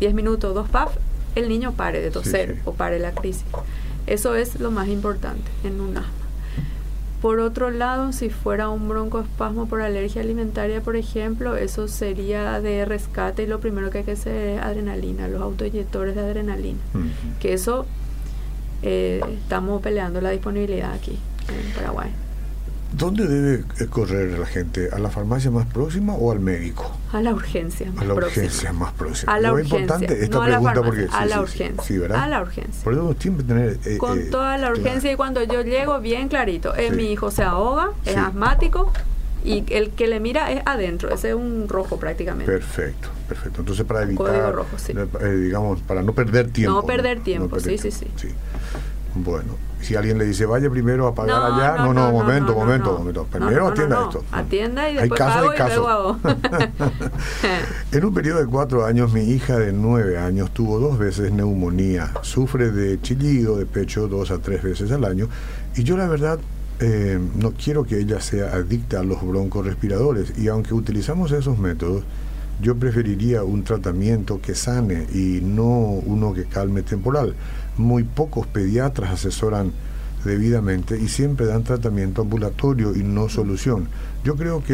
10 0.00 0.14
minutos, 0.14 0.54
dos 0.54 0.68
PAF, 0.68 0.96
el 1.34 1.48
niño 1.48 1.72
pare 1.72 2.00
de 2.00 2.10
toser 2.10 2.58
o 2.64 2.72
pare 2.72 2.98
la 2.98 3.12
crisis. 3.12 3.44
Eso 4.06 4.34
es 4.34 4.60
lo 4.60 4.70
más 4.70 4.88
importante 4.88 5.50
en 5.64 5.80
un 5.80 5.96
asma. 5.96 6.12
Por 7.24 7.40
otro 7.40 7.70
lado, 7.70 8.12
si 8.12 8.28
fuera 8.28 8.68
un 8.68 8.86
broncoespasmo 8.86 9.66
por 9.66 9.80
alergia 9.80 10.20
alimentaria, 10.20 10.82
por 10.82 10.94
ejemplo, 10.94 11.56
eso 11.56 11.88
sería 11.88 12.60
de 12.60 12.84
rescate 12.84 13.44
y 13.44 13.46
lo 13.46 13.60
primero 13.60 13.88
que 13.88 13.98
hay 13.98 14.04
que 14.04 14.12
hacer 14.12 14.58
es 14.58 14.60
adrenalina, 14.60 15.26
los 15.26 15.40
autoinyectores 15.40 16.14
de 16.14 16.20
adrenalina. 16.20 16.80
Que 17.40 17.54
eso 17.54 17.86
eh, 18.82 19.22
estamos 19.32 19.80
peleando 19.80 20.20
la 20.20 20.30
disponibilidad 20.30 20.92
aquí 20.92 21.18
en 21.48 21.74
Paraguay. 21.74 22.10
¿Dónde 22.96 23.26
debe 23.26 23.64
correr 23.88 24.38
la 24.38 24.46
gente? 24.46 24.88
¿A 24.92 24.98
la 24.98 25.10
farmacia 25.10 25.50
más 25.50 25.66
próxima 25.66 26.14
o 26.14 26.30
al 26.30 26.38
médico? 26.40 26.96
A 27.12 27.20
la 27.20 27.32
urgencia 27.34 27.90
más 27.90 28.02
A 28.02 28.06
la 28.06 28.14
urgencia 28.14 28.72
más 28.72 28.92
próxima. 28.92 29.32
A 29.34 29.40
la 29.40 29.48
Lo 29.48 29.54
urgencia. 29.54 29.78
importante 29.80 30.22
esta 30.22 30.36
no 30.36 30.42
a 30.42 30.48
la 30.48 30.54
pregunta 30.58 30.74
farmacia, 30.82 31.06
porque... 31.08 31.16
a 31.16 31.22
sí, 31.22 31.28
la 31.28 31.34
sí, 31.36 31.42
urgencia. 31.42 31.84
Sí, 31.84 31.98
¿verdad? 31.98 32.22
A 32.22 32.28
la 32.28 32.42
urgencia. 32.42 32.84
Por 32.84 32.92
eso 32.92 33.16
siempre 33.18 33.44
tener... 33.44 33.78
eh, 33.84 33.98
Con 33.98 34.18
eh, 34.20 34.22
toda 34.30 34.52
la 34.52 34.58
claro. 34.68 34.74
urgencia 34.80 35.12
y 35.12 35.16
cuando 35.16 35.42
yo 35.42 35.62
llego 35.62 36.00
bien 36.00 36.28
clarito, 36.28 36.74
eh, 36.76 36.90
mi 36.92 37.10
hijo 37.12 37.30
se 37.30 37.42
ahoga, 37.42 37.90
es 38.04 38.16
asmático 38.16 38.92
y 39.44 39.64
el 39.74 39.90
que 39.90 40.06
le 40.06 40.20
mira 40.20 40.52
es 40.52 40.62
adentro, 40.64 41.10
ese 41.12 41.30
es 41.30 41.34
un 41.34 41.68
rojo 41.68 41.98
prácticamente. 41.98 42.50
Perfecto, 42.50 43.08
perfecto. 43.28 43.60
Entonces 43.60 43.84
para 43.84 44.02
evitar... 44.02 44.26
Código 44.26 44.52
rojo, 44.52 44.78
sí. 44.78 44.92
eh, 45.20 45.28
digamos, 45.34 45.80
para 45.82 46.02
no 46.02 46.12
perder 46.14 46.48
tiempo. 46.50 46.80
No 46.80 46.86
perder 46.86 47.20
tiempo, 47.20 47.58
sí, 47.58 47.76
sí, 47.76 47.90
sí. 47.90 48.06
Bueno, 49.16 49.56
si 49.84 49.94
alguien 49.94 50.18
le 50.18 50.24
dice, 50.24 50.46
vaya 50.46 50.68
primero 50.70 51.06
a 51.06 51.14
pagar 51.14 51.38
No, 51.38 51.56
allá, 51.56 51.76
no, 51.84 51.94
no, 51.94 52.10
momento, 52.10 52.54
momento, 52.54 52.98
momento. 52.98 53.24
Primero 53.30 53.68
atienda 53.68 54.02
esto. 54.04 54.24
Atienda 54.32 54.90
y 54.90 54.98
Hay 54.98 55.08
después 55.08 55.20
pago 55.20 55.50
hay 55.50 55.56
y 55.56 55.76
luego 55.76 56.18
casos. 56.18 56.24
hago. 56.24 56.38
En 57.92 58.04
un 58.04 58.14
periodo 58.14 58.40
de 58.40 58.46
cuatro 58.46 58.84
años, 58.84 59.12
mi 59.12 59.22
hija 59.22 59.58
de 59.58 59.72
nueve 59.72 60.18
años 60.18 60.50
tuvo 60.52 60.78
dos 60.80 60.98
veces 60.98 61.32
neumonía. 61.32 62.12
Sufre 62.22 62.70
de 62.72 63.00
chillido 63.00 63.56
de 63.56 63.66
pecho 63.66 64.08
dos 64.08 64.30
a 64.30 64.38
tres 64.38 64.62
veces 64.62 64.90
al 64.90 65.04
año. 65.04 65.28
Y 65.76 65.84
yo, 65.84 65.96
la 65.96 66.08
verdad, 66.08 66.38
eh, 66.80 67.20
no 67.36 67.52
quiero 67.52 67.84
que 67.84 68.00
ella 68.00 68.20
sea 68.20 68.52
adicta 68.54 69.00
a 69.00 69.04
los 69.04 69.24
broncorespiradores. 69.26 70.36
Y 70.38 70.48
aunque 70.48 70.74
utilizamos 70.74 71.30
esos 71.32 71.58
métodos, 71.58 72.02
yo 72.60 72.76
preferiría 72.76 73.42
un 73.44 73.64
tratamiento 73.64 74.40
que 74.40 74.54
sane 74.54 75.06
y 75.12 75.40
no 75.42 75.68
uno 75.68 76.32
que 76.34 76.44
calme 76.44 76.82
temporal. 76.82 77.34
Muy 77.76 78.04
pocos 78.04 78.46
pediatras 78.46 79.10
asesoran 79.10 79.72
debidamente 80.24 80.98
y 80.98 81.08
siempre 81.08 81.46
dan 81.46 81.64
tratamiento 81.64 82.22
ambulatorio 82.22 82.94
y 82.96 83.02
no 83.02 83.28
solución. 83.28 83.88
Yo 84.24 84.36
creo 84.36 84.62
que 84.64 84.72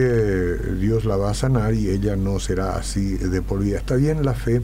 Dios 0.79 1.05
la 1.05 1.17
va 1.17 1.31
a 1.31 1.35
sanar 1.35 1.75
y 1.75 1.89
ella 1.89 2.15
no 2.17 2.39
será 2.39 2.77
así 2.77 3.15
de 3.17 3.43
por 3.43 3.59
vida. 3.61 3.79
Está 3.79 3.97
bien 3.97 4.25
la 4.25 4.35
fe. 4.35 4.63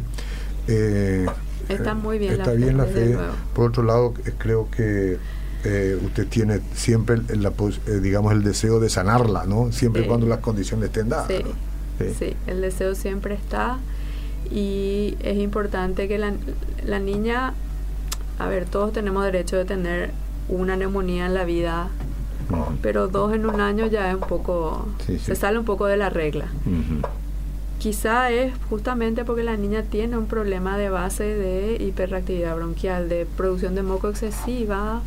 eh, 0.69 1.27
Está 1.69 1.95
muy 1.95 2.19
bien 2.19 2.37
la 2.39 2.45
está 2.45 2.53
fe, 2.53 2.57
bien 2.59 2.77
la 2.77 2.85
desde 2.85 3.15
fe. 3.17 3.23
Por 3.55 3.71
otro 3.71 3.83
lado, 3.83 4.15
eh, 4.25 4.33
creo 4.39 4.69
que 4.71 5.19
eh, 5.65 5.99
usted 6.05 6.29
tiene 6.29 6.61
siempre 6.75 7.21
la, 7.37 7.49
eh, 7.89 7.99
digamos 8.01 8.33
el 8.33 8.45
deseo 8.45 8.79
de 8.79 8.89
sanarla, 8.89 9.45
¿no? 9.47 9.73
Siempre 9.73 10.03
Sí. 10.03 10.09
cuando 10.09 10.27
las 10.29 10.39
condiciones 10.39 10.87
estén 10.87 11.09
dadas. 11.09 11.27
Sí, 11.27 11.43
¿no? 11.43 11.51
Sí. 11.99 12.15
sí, 12.17 12.37
el 12.47 12.61
deseo 12.61 12.95
siempre 12.95 13.35
está 13.35 13.79
y 14.49 15.17
es 15.21 15.39
importante 15.39 16.07
que 16.07 16.19
la, 16.19 16.35
la 16.85 17.01
niña, 17.01 17.55
a 18.39 18.49
ver, 18.49 18.67
todos 18.67 18.93
tenemos 18.93 19.25
derecho 19.25 19.57
de 19.57 19.65
tener 19.65 20.11
una 20.49 20.77
neumonía 20.77 21.27
en 21.27 21.35
la 21.35 21.45
vida, 21.45 21.89
pero 22.83 23.09
dos 23.09 23.35
en 23.35 23.47
un 23.47 23.61
año 23.61 23.87
ya 23.87 24.09
es 24.11 24.15
un 24.15 24.21
poco, 24.29 24.87
Sí, 25.07 25.19
sí. 25.19 25.25
se 25.27 25.35
sale 25.37 25.59
un 25.59 25.65
poco 25.65 25.87
de 25.87 25.97
la 25.97 26.11
regla. 26.11 26.47
Ujú. 26.65 27.07
Quizá 27.79 28.31
es 28.31 28.53
justamente 28.71 29.25
porque 29.25 29.43
la 29.43 29.57
niña 29.57 29.83
tiene 29.83 30.17
un 30.17 30.27
problema 30.27 30.79
de 30.79 30.89
base 30.89 31.25
de 31.25 31.77
hiperreactividad 31.83 32.57
bronquial, 32.57 33.09
de 33.09 33.27
producción 33.37 33.75
de 33.75 33.83
moco 33.83 34.09
excesiva, 34.09 35.03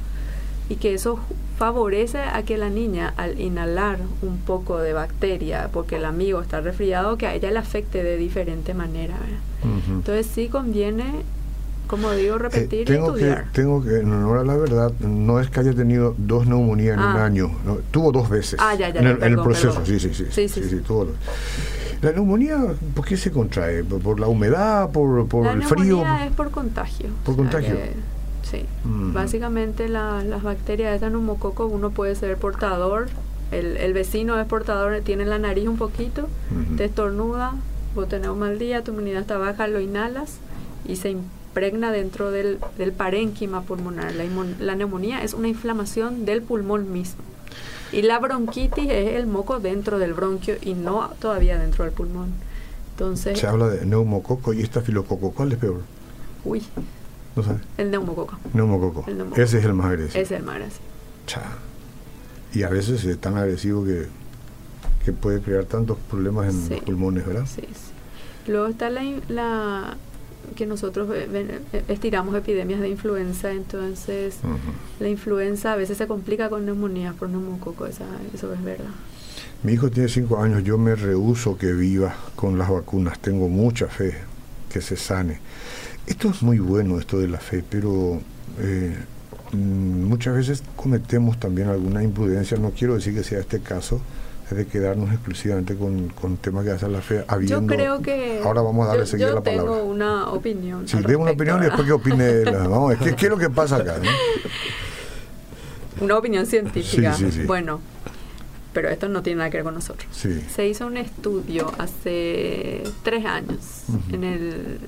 y 0.69 0.75
que 0.75 0.93
eso 0.93 1.19
favorece 1.57 2.19
a 2.19 2.43
que 2.43 2.57
la 2.57 2.69
niña 2.69 3.13
al 3.17 3.39
inhalar 3.41 3.97
un 4.21 4.37
poco 4.37 4.77
de 4.77 4.93
bacteria, 4.93 5.69
porque 5.73 5.95
el 5.95 6.05
amigo 6.05 6.41
está 6.41 6.61
resfriado, 6.61 7.17
que 7.17 7.25
a 7.25 7.33
ella 7.33 7.49
le 7.51 7.57
afecte 7.59 8.03
de 8.03 8.17
diferente 8.17 8.73
manera. 8.73 9.15
Entonces 9.89 10.27
sí 10.27 10.47
conviene, 10.47 11.05
como 11.89 12.11
digo, 12.11 12.35
Eh, 12.35 12.39
repetir 12.39 12.81
y 12.81 12.85
tengo, 12.85 13.13
que, 13.13 13.21
estudiar. 13.21 13.45
tengo 13.51 13.83
que, 13.83 13.99
en 13.99 14.13
honor 14.13 14.37
a 14.39 14.43
la 14.43 14.55
verdad, 14.55 14.91
no 14.99 15.39
es 15.39 15.49
que 15.49 15.59
haya 15.59 15.73
tenido 15.73 16.15
dos 16.17 16.45
neumonías 16.47 16.93
en 16.93 16.99
un 17.03 17.05
Ah. 17.17 17.25
año, 17.25 17.51
no, 17.65 17.77
tuvo 17.91 18.11
dos 18.11 18.29
veces 18.29 18.59
Ah, 18.61 18.75
ya, 18.75 18.89
ya, 18.89 19.01
en, 19.01 19.07
el, 19.07 19.23
en 19.23 19.35
proceso, 19.43 19.81
sí, 19.85 19.99
sí, 19.99 20.13
sí, 20.13 20.25
Sí, 20.29 20.47
sí, 20.47 20.63
sí. 20.63 20.75
tuvo 20.77 21.05
dos. 21.05 21.15
La 22.01 22.11
neumonía, 22.13 22.57
¿por 22.95 23.03
qué 23.05 23.17
se 23.17 23.29
contrae? 23.31 23.83
¿Por, 23.83 23.99
por 24.01 24.19
la 24.19 24.27
humedad? 24.27 24.89
¿Por, 24.91 25.27
por 25.27 25.45
la 25.45 25.51
el 25.53 25.63
frío? 25.63 25.97
neumonía 25.97 26.27
es 26.27 26.31
por 26.33 26.49
contagio. 26.51 27.07
¿Por 27.25 27.35
contagio? 27.35 27.75
que, 27.75 27.93
sí. 28.49 28.65
Ujú. 28.85 29.11
Básicamente 29.11 29.89
la- 29.89 30.23
las 30.23 30.41
bacterias 30.43 31.01
de 31.01 31.09
neumococo 31.09 31.65
uno 31.65 31.89
puede 31.89 32.15
ser 32.15 32.37
portador. 32.37 33.07
El, 33.51 33.77
el 33.77 33.93
vecino 33.93 34.39
es 34.39 34.45
portador, 34.45 35.01
tiene 35.03 35.25
la 35.25 35.39
nariz 35.39 35.67
un 35.67 35.77
poquito, 35.77 36.27
te 36.77 36.85
estornuda, 36.85 37.53
vos 37.95 38.07
tenés 38.07 38.29
un 38.29 38.37
mal 38.37 38.59
día, 38.59 38.83
tu 38.83 38.91
inmunidad 38.91 39.21
está 39.21 39.37
baja, 39.39 39.67
lo 39.67 39.79
inhalas 39.79 40.37
y 40.85 40.97
se 40.97 41.09
impregna 41.59 41.91
dentro 41.91 42.31
del, 42.31 42.59
del 42.77 42.91
parénquima 42.93 43.61
pulmonar. 43.63 44.13
La, 44.15 44.23
la 44.59 44.75
neumonía 44.75 45.23
es 45.23 45.33
una 45.33 45.47
inflamación 45.49 46.25
del 46.25 46.41
pulmón 46.41 46.91
mismo. 46.91 47.21
Y 47.91 48.03
la 48.03 48.19
bronquitis 48.19 48.89
es 48.89 49.15
el 49.15 49.27
moco 49.27 49.59
dentro 49.59 49.99
del 49.99 50.13
bronquio 50.13 50.55
y 50.61 50.73
no 50.73 51.09
todavía 51.19 51.57
dentro 51.57 51.83
del 51.85 51.93
pulmón. 51.93 52.29
Entonces, 52.91 53.39
Se 53.39 53.47
habla 53.47 53.67
de 53.67 53.85
neumococo 53.85 54.53
y 54.53 54.61
estafilococo. 54.61 55.31
¿Cuál 55.31 55.51
es 55.53 55.57
peor? 55.57 55.81
uy, 56.45 56.61
No 57.35 57.43
sabes. 57.43 57.61
el 57.77 57.91
neumococo. 57.91 58.37
Neumococo. 58.53 59.03
El 59.07 59.17
neumococo. 59.17 59.41
Ese 59.41 59.57
es 59.59 59.65
el 59.65 59.73
más 59.73 59.87
agresivo. 59.87 60.21
Es 60.23 60.31
el 60.31 60.43
más 60.43 60.55
grande. 60.55 60.75
Cha. 61.25 61.41
Y 62.53 62.63
a 62.63 62.69
veces 62.69 63.03
es 63.05 63.17
tan 63.19 63.37
agresivo 63.37 63.83
que, 63.83 64.07
que 65.03 65.11
puede 65.11 65.41
crear 65.41 65.65
tantos 65.65 65.97
problemas 66.09 66.47
en 66.53 66.61
Sí. 66.67 66.69
los 66.75 66.79
pulmones, 66.81 67.25
¿verdad? 67.25 67.45
Sí, 67.47 67.61
sí. 67.61 67.91
Luego 68.51 68.67
está 68.67 68.89
la, 68.89 69.03
la 69.27 69.97
que 70.55 70.65
nosotros 70.65 71.09
eh, 71.13 71.59
estiramos 71.87 72.35
epidemias 72.35 72.79
de 72.79 72.89
influenza, 72.89 73.51
entonces 73.51 74.37
la 74.99 75.09
influenza 75.09 75.73
a 75.73 75.75
veces 75.75 75.97
se 75.97 76.07
complica 76.07 76.49
con 76.49 76.65
neumonía 76.65 77.13
por 77.13 77.29
neumococo, 77.29 77.85
esa, 77.85 78.05
eso 78.33 78.53
es 78.53 78.63
verdad. 78.63 78.89
Mi 79.63 79.73
hijo 79.73 79.89
tiene 79.89 80.07
cinco 80.07 80.41
años, 80.41 80.63
yo 80.63 80.77
me 80.77 80.95
rehuso 80.95 81.57
que 81.57 81.73
viva 81.73 82.15
con 82.35 82.57
las 82.57 82.69
vacunas, 82.69 83.19
tengo 83.19 83.49
mucha 83.49 83.87
fe 83.87 84.13
que 84.71 84.81
se 84.81 84.95
sane. 84.95 85.39
Esto 86.07 86.29
es 86.29 86.41
muy 86.41 86.59
bueno, 86.59 86.97
esto 86.97 87.19
de 87.19 87.27
la 87.27 87.39
fe, 87.39 87.63
pero 87.69 88.21
eh, 88.59 88.95
mm, 89.51 90.03
muchas 90.05 90.35
veces 90.35 90.63
cometemos 90.75 91.39
también 91.39 91.67
alguna 91.67 92.03
imprudencia, 92.03 92.57
no 92.57 92.71
quiero 92.71 92.95
decir 92.95 93.13
que 93.13 93.23
sea 93.23 93.39
este 93.39 93.59
caso, 93.59 93.99
es 94.51 94.57
de 94.57 94.65
quedarnos 94.67 95.11
exclusivamente 95.11 95.75
con, 95.75 96.09
con 96.09 96.37
temas 96.37 96.65
que 96.65 96.71
hacen 96.71 96.91
la 96.91 97.01
fe, 97.01 97.23
habiendo... 97.27 97.61
yo 97.61 97.67
creo 97.67 98.01
que... 98.01 98.41
Ahora 98.43 98.61
vamos 98.61 98.85
a 98.85 98.89
darle 98.89 99.03
yo, 99.03 99.11
seguida 99.11 99.29
yo 99.29 99.35
la 99.35 99.41
palabra. 99.43 99.71
tengo 99.73 99.83
una 99.85 100.29
opinión. 100.31 100.87
Sí, 100.87 100.97
dé 101.05 101.15
una 101.15 101.31
opinión 101.31 101.59
y 101.59 101.65
después 101.65 101.87
¿verdad? 101.87 101.95
opine 101.95 102.45
la- 102.45 102.67
Vamos, 102.67 102.95
¿qué, 102.97 103.15
qué 103.15 103.25
es 103.25 103.29
lo 103.31 103.37
que 103.37 103.49
pasa 103.49 103.77
acá? 103.77 103.97
no? 104.01 104.09
Una 106.05 106.17
opinión 106.17 106.45
científica. 106.45 107.13
Sí, 107.13 107.25
sí, 107.25 107.31
sí. 107.41 107.43
Bueno, 107.43 107.79
pero 108.73 108.89
esto 108.89 109.09
no 109.09 109.21
tiene 109.21 109.39
nada 109.39 109.49
que 109.49 109.57
ver 109.57 109.63
con 109.65 109.73
nosotros. 109.73 110.07
Se 110.13 110.67
hizo 110.67 110.87
un 110.87 110.97
estudio 110.97 111.71
hace 111.77 112.83
tres 113.03 113.25
años 113.25 113.83
en 114.11 114.23
el 114.23 114.79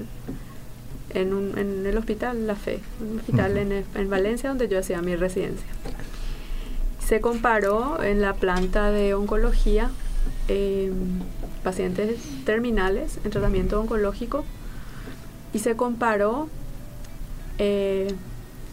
en, 1.14 1.34
un, 1.34 1.58
en 1.58 1.86
el 1.86 1.98
hospital 1.98 2.48
La 2.48 2.56
Fe, 2.56 2.80
un 3.02 3.20
hospital 3.20 3.58
en, 3.58 3.84
en 3.96 4.10
Valencia 4.10 4.48
donde 4.50 4.70
yo 4.70 4.80
hacía 4.80 5.02
mi 5.02 5.16
residencia. 5.18 5.66
Se 7.12 7.20
comparó 7.20 8.02
en 8.02 8.22
la 8.22 8.36
planta 8.36 8.90
de 8.90 9.14
oncología 9.14 9.90
eh, 10.48 10.94
pacientes 11.62 12.22
terminales 12.46 13.20
en 13.26 13.32
tratamiento 13.32 13.82
oncológico 13.82 14.46
y 15.52 15.60
se 15.60 15.76
comparó 15.76 16.48
eh, 17.58 18.16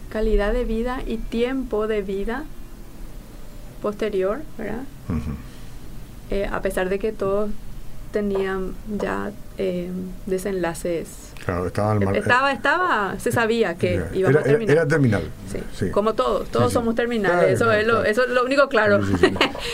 calidad 0.08 0.52
de 0.52 0.64
vida 0.64 1.02
y 1.04 1.16
tiempo 1.16 1.88
de 1.88 2.02
vida 2.02 2.44
posterior, 3.82 4.42
¿verdad? 4.56 4.84
Eh, 6.30 6.48
a 6.48 6.62
pesar 6.62 6.90
de 6.90 7.00
que 7.00 7.10
todos 7.10 7.50
tenían 8.12 8.76
ya 9.00 9.32
eh, 9.58 9.90
desenlaces. 10.26 11.08
Claro, 11.44 11.66
estaba 11.66 11.92
al 11.92 12.00
mar- 12.00 12.16
Estaba, 12.16 12.52
estaba, 12.52 13.16
se 13.18 13.32
sabía 13.32 13.74
que 13.74 13.94
Ya. 14.12 14.16
íbamos 14.16 14.30
era, 14.30 14.40
a 14.40 14.42
terminar. 14.44 14.70
Era, 14.72 14.80
era 14.82 14.88
terminal. 14.88 15.22
Sí. 15.50 15.58
Sí. 15.76 15.90
Como 15.90 16.14
todos, 16.14 16.48
todos 16.50 16.68
Sí, 16.70 16.74
somos 16.74 16.94
terminales, 16.94 17.54
eso, 17.54 17.72
es 17.72 17.86
lo, 17.86 18.04
eso 18.04 18.24
es 18.24 18.30
lo 18.30 18.44
único 18.44 18.68
claro. 18.68 19.00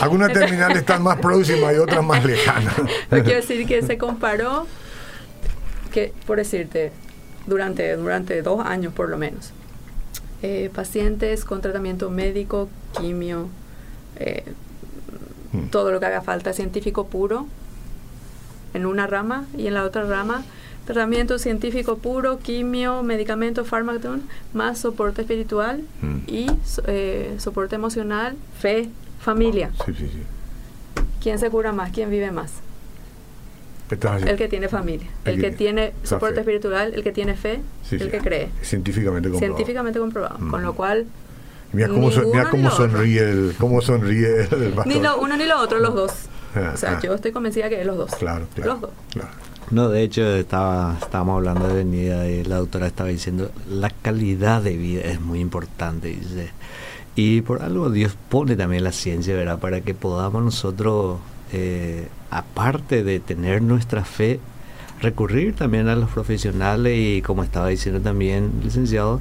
Algunas 0.00 0.32
terminales 0.32 0.78
están 0.78 1.02
más 1.02 1.18
próximas 1.18 1.74
y 1.74 1.78
otras 1.78 2.04
más 2.04 2.24
lejanas. 2.24 2.74
Quiero 3.10 3.28
decir 3.30 3.66
que 3.66 3.82
se 3.82 3.98
comparó, 3.98 4.66
que 5.92 6.12
por 6.26 6.38
decirte, 6.38 6.92
durante, 7.46 7.94
durante 7.96 8.40
dos 8.42 8.64
años 8.64 8.92
por 8.94 9.08
lo 9.08 9.18
menos, 9.18 9.52
eh, 10.42 10.70
pacientes 10.74 11.44
con 11.44 11.60
tratamiento 11.60 12.08
médico, 12.10 12.68
quimio, 12.98 13.48
eh, 14.16 14.44
Mm. 15.52 15.68
todo 15.68 15.92
lo 15.92 16.00
que 16.00 16.06
haga 16.06 16.20
falta, 16.20 16.52
científico 16.52 17.06
puro, 17.06 17.46
en 18.74 18.86
una 18.86 19.06
rama 19.06 19.46
y 19.56 19.66
en 19.66 19.74
la 19.74 19.84
otra 19.84 20.04
rama, 20.04 20.42
tratamiento 20.84 21.38
científico 21.38 21.96
puro, 21.96 22.38
quimio, 22.38 23.02
medicamento, 23.02 23.64
fármaco, 23.64 24.16
más 24.52 24.78
soporte 24.78 25.22
espiritual 25.22 25.82
Mm. 26.02 26.16
y 26.26 26.46
eh, 26.86 27.34
soporte 27.38 27.76
emocional, 27.76 28.36
fe, 28.60 28.90
Familia. 29.24 29.70
Sí, 29.86 29.94
sí, 29.94 30.06
sí. 30.12 30.22
¿Quién 31.22 31.38
se 31.38 31.48
cura 31.48 31.72
más? 31.72 31.90
¿Quién 31.92 32.10
vive 32.10 32.30
más? 32.30 32.52
El 33.90 34.36
que 34.36 34.48
tiene 34.48 34.68
familia, 34.68 35.08
el, 35.24 35.40
que, 35.40 35.50
tiene 35.50 35.92
soporte 36.02 36.40
espiritual, 36.40 36.92
el 36.94 37.02
que 37.02 37.12
tiene 37.12 37.34
fe, 37.34 37.60
el 37.90 38.10
que 38.10 38.18
cree. 38.18 38.48
Científicamente 38.60 39.28
comprobado. 39.30 39.56
Científicamente 39.56 39.98
comprobado. 39.98 40.50
Con 40.50 40.62
lo 40.62 40.74
cual. 40.74 41.06
Mira 41.72 41.88
cómo, 41.88 42.10
cómo 42.50 42.70
sonríe, 42.70 43.20
el, 43.20 43.54
cómo 43.58 43.80
sonríe 43.80 44.42
el 44.42 44.72
pastor. 44.74 44.86
Ni 44.86 45.00
lo 45.00 45.18
uno 45.20 45.36
ni 45.36 45.44
lo 45.46 45.58
otro, 45.58 45.78
los 45.78 45.94
dos. 45.94 46.12
O 46.74 46.76
sea, 46.76 47.00
yo 47.00 47.14
estoy 47.14 47.32
convencida 47.32 47.68
que 47.68 47.80
es 47.80 47.86
los 47.86 47.96
dos. 47.96 48.14
Claro, 48.14 48.46
claro. 48.54 48.72
Los 48.72 48.80
dos. 48.82 48.90
Claro. 49.12 49.28
No, 49.70 49.88
de 49.88 50.02
hecho 50.02 50.22
estaba, 50.36 50.96
estábamos 51.00 51.36
hablando 51.38 51.68
de 51.68 51.74
venida 51.74 52.28
y 52.28 52.44
la 52.44 52.56
doctora 52.56 52.86
estaba 52.86 53.08
diciendo 53.08 53.50
la 53.68 53.90
calidad 53.90 54.62
de 54.62 54.76
vida 54.76 55.02
es 55.02 55.20
muy 55.20 55.40
importante, 55.40 56.08
dice. 56.08 56.50
Y 57.16 57.40
por 57.42 57.62
algo 57.62 57.90
Dios 57.90 58.16
pone 58.28 58.56
también 58.56 58.84
la 58.84 58.92
ciencia, 58.92 59.34
¿verdad? 59.34 59.58
Para 59.58 59.80
que 59.80 59.94
podamos 59.94 60.42
nosotros, 60.42 61.18
eh, 61.52 62.08
aparte 62.30 63.04
de 63.04 63.20
tener 63.20 63.62
nuestra 63.62 64.04
fe, 64.04 64.40
recurrir 65.00 65.54
también 65.54 65.88
a 65.88 65.96
los 65.96 66.10
profesionales 66.10 66.98
y 66.98 67.22
como 67.22 67.42
estaba 67.42 67.68
diciendo 67.68 68.00
también 68.00 68.52
licenciado, 68.62 69.20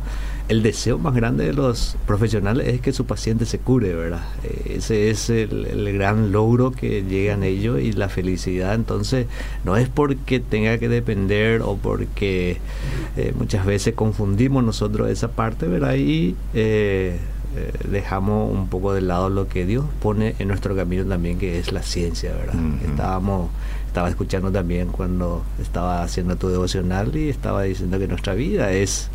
el 0.50 0.62
deseo 0.62 0.98
más 0.98 1.16
grande 1.16 1.46
de 1.46 1.54
los 1.54 1.96
profesionales 2.06 2.68
es 2.68 2.82
que 2.82 2.92
su 2.92 3.06
paciente 3.06 3.46
se 3.46 3.60
cure, 3.60 3.94
¿verdad? 3.96 4.24
Eh, 4.44 4.76
ese 4.78 5.10
es 5.10 5.30
el, 5.30 5.94
gran 5.94 6.32
logro 6.32 6.72
que 6.72 7.04
llegan 7.04 7.44
ellos 7.44 7.80
y 7.82 7.94
la 7.94 8.10
felicidad. 8.10 8.74
Entonces, 8.74 9.28
no 9.64 9.78
es 9.78 9.88
porque 9.88 10.40
tenga 10.40 10.78
que 10.78 10.90
depender 10.90 11.62
o 11.62 11.78
porque 11.78 12.58
eh, 13.16 13.34
muchas 13.38 13.66
veces 13.66 13.94
confundimos 13.94 14.64
nosotros 14.64 15.10
esa 15.10 15.30
parte, 15.30 15.68
¿verdad? 15.68 15.96
Y 15.96 16.36
eh, 16.54 17.18
dejamos 17.90 18.52
un 18.52 18.68
poco 18.68 18.94
de 18.94 19.02
lado 19.02 19.30
lo 19.30 19.48
que 19.48 19.66
Dios 19.66 19.86
pone 20.02 20.36
en 20.40 20.48
nuestro 20.48 20.76
camino 20.76 21.06
también, 21.06 21.38
que 21.38 21.60
es 21.60 21.72
la 21.72 21.84
ciencia, 21.84 22.34
¿verdad? 22.34 22.56
Estábamos 22.86 23.50
estaba 23.94 24.10
escuchando 24.10 24.52
también 24.52 24.88
cuando 24.88 25.44
estaba 25.62 26.02
haciendo 26.02 26.36
tu 26.36 26.50
devocional 26.50 27.16
y 27.16 27.30
estaba 27.30 27.62
diciendo 27.62 28.00
que 28.00 28.08
nuestra 28.08 28.34
vida 28.34 28.72
es 28.72 29.12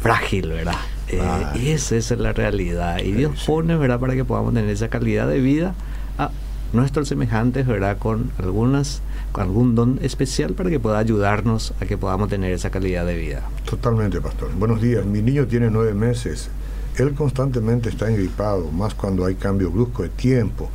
frágil, 0.00 0.48
¿verdad? 0.48 0.76
Eh, 1.08 1.22
y 1.54 1.68
esa, 1.68 1.96
es 1.96 2.10
la 2.10 2.32
realidad. 2.32 2.98
Y 2.98 3.12
Dios 3.12 3.44
pone, 3.46 3.76
¿verdad?, 3.76 3.98
para 3.98 4.14
que 4.14 4.24
podamos 4.24 4.54
tener 4.54 4.70
esa 4.70 4.88
calidad 4.88 5.28
de 5.28 5.40
vida 5.40 5.74
a 6.18 6.30
nuestros 6.72 7.08
semejantes, 7.08 7.66
¿verdad?, 7.66 7.98
con 7.98 8.30
algunas 8.38 9.02
con 9.32 9.44
algún 9.44 9.74
don 9.74 9.98
especial 10.02 10.54
para 10.54 10.70
que 10.70 10.80
pueda 10.80 10.98
ayudarnos 10.98 11.74
a 11.80 11.86
que 11.86 11.98
podamos 11.98 12.30
tener 12.30 12.52
esa 12.52 12.70
calidad 12.70 13.04
de 13.04 13.16
vida. 13.16 13.42
Totalmente, 13.68 14.20
pastor. 14.20 14.50
Buenos 14.54 14.80
días. 14.80 15.04
Mi 15.04 15.20
niño 15.20 15.46
tiene 15.46 15.70
nueve 15.70 15.92
meses. 15.92 16.48
Él 16.96 17.12
constantemente 17.14 17.90
está 17.90 18.08
engripado, 18.08 18.70
más 18.72 18.94
cuando 18.94 19.26
hay 19.26 19.34
cambio 19.34 19.70
brusco 19.70 20.02
de 20.02 20.08
tiempo. 20.08 20.70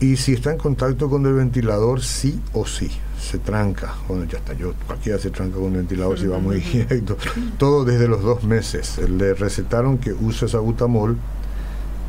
Y 0.00 0.16
si 0.16 0.32
está 0.32 0.50
en 0.50 0.58
contacto 0.58 1.08
con 1.08 1.24
el 1.24 1.34
ventilador, 1.34 2.02
sí 2.02 2.40
o 2.52 2.66
sí 2.66 2.90
se 3.22 3.38
tranca. 3.38 3.94
Bueno, 4.08 4.24
ya 4.24 4.38
está, 4.38 4.52
yo 4.52 4.74
cualquiera 4.86 5.18
se 5.18 5.30
tranca 5.30 5.54
con 5.54 5.66
un 5.66 5.74
ventilador 5.74 6.18
si 6.18 6.26
va 6.26 6.38
muy 6.38 6.60
directo. 6.60 7.16
Todo 7.56 7.84
desde 7.84 8.08
los 8.08 8.22
dos 8.22 8.42
meses. 8.42 8.98
Le 8.98 9.34
recetaron 9.34 9.98
que 9.98 10.12
use 10.12 10.48
sabutamol. 10.48 11.16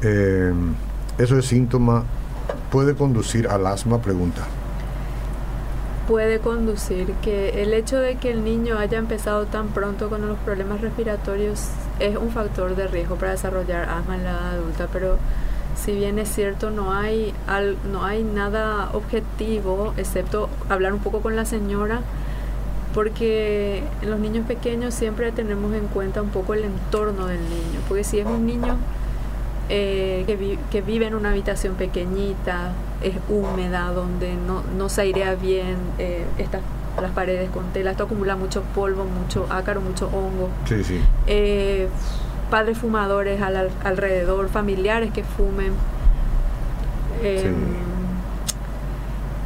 Eh, 0.01 0.53
eso 1.17 1.37
es 1.37 1.45
síntoma. 1.45 2.03
¿Puede 2.71 2.95
conducir 2.95 3.47
al 3.47 3.67
asma? 3.67 4.01
Pregunta. 4.01 4.41
Puede 6.07 6.39
conducir 6.39 7.13
que 7.21 7.61
el 7.61 7.73
hecho 7.73 7.97
de 7.97 8.15
que 8.15 8.31
el 8.31 8.43
niño 8.43 8.77
haya 8.77 8.97
empezado 8.97 9.45
tan 9.45 9.69
pronto 9.69 10.09
con 10.09 10.27
los 10.27 10.37
problemas 10.39 10.81
respiratorios 10.81 11.61
es 11.99 12.17
un 12.17 12.31
factor 12.31 12.75
de 12.75 12.87
riesgo 12.87 13.15
para 13.15 13.31
desarrollar 13.31 13.87
asma 13.87 14.15
en 14.15 14.23
la 14.25 14.31
edad 14.31 14.49
adulta, 14.55 14.89
pero 14.91 15.17
si 15.75 15.93
bien 15.93 16.19
es 16.19 16.29
cierto, 16.29 16.69
no 16.69 16.93
hay, 16.93 17.33
no 17.91 18.05
hay 18.05 18.23
nada 18.23 18.89
objetivo, 18.93 19.93
excepto 19.97 20.49
hablar 20.69 20.93
un 20.93 20.99
poco 20.99 21.21
con 21.21 21.35
la 21.35 21.45
señora, 21.45 22.01
porque 22.93 23.83
en 24.01 24.09
los 24.11 24.19
niños 24.19 24.45
pequeños 24.45 24.93
siempre 24.93 25.31
tenemos 25.31 25.73
en 25.73 25.87
cuenta 25.87 26.21
un 26.21 26.29
poco 26.29 26.53
el 26.53 26.63
entorno 26.65 27.25
del 27.27 27.41
niño, 27.41 27.79
porque 27.87 28.03
si 28.03 28.19
es 28.19 28.25
un 28.25 28.45
niño 28.45 28.77
eh, 29.69 30.23
que, 30.71 30.81
vive 30.81 31.07
en 31.07 31.15
una 31.15 31.31
habitación 31.31 31.75
pequeñita, 31.75 32.73
es 33.01 33.15
húmeda, 33.29 33.91
donde 33.91 34.35
no, 34.35 34.89
se 34.89 35.01
airea 35.01 35.35
bien, 35.35 35.77
eh, 35.97 36.25
las 37.01 37.11
paredes 37.11 37.49
con 37.49 37.71
tela, 37.73 37.91
esto 37.91 38.03
acumula 38.03 38.35
mucho 38.35 38.61
polvo, 38.75 39.05
mucho 39.05 39.47
ácaro, 39.49 39.81
mucho 39.81 40.07
hongo. 40.07 40.49
Sí, 40.65 40.83
sí. 40.83 41.01
Eh, 41.27 41.87
padres 42.53 42.77
fumadores 42.77 43.41
al, 43.41 43.71
alrededor, 43.83 44.47
familiares 44.47 45.11
que 45.11 45.23
fumen. 45.23 45.73
Em, 47.23 47.55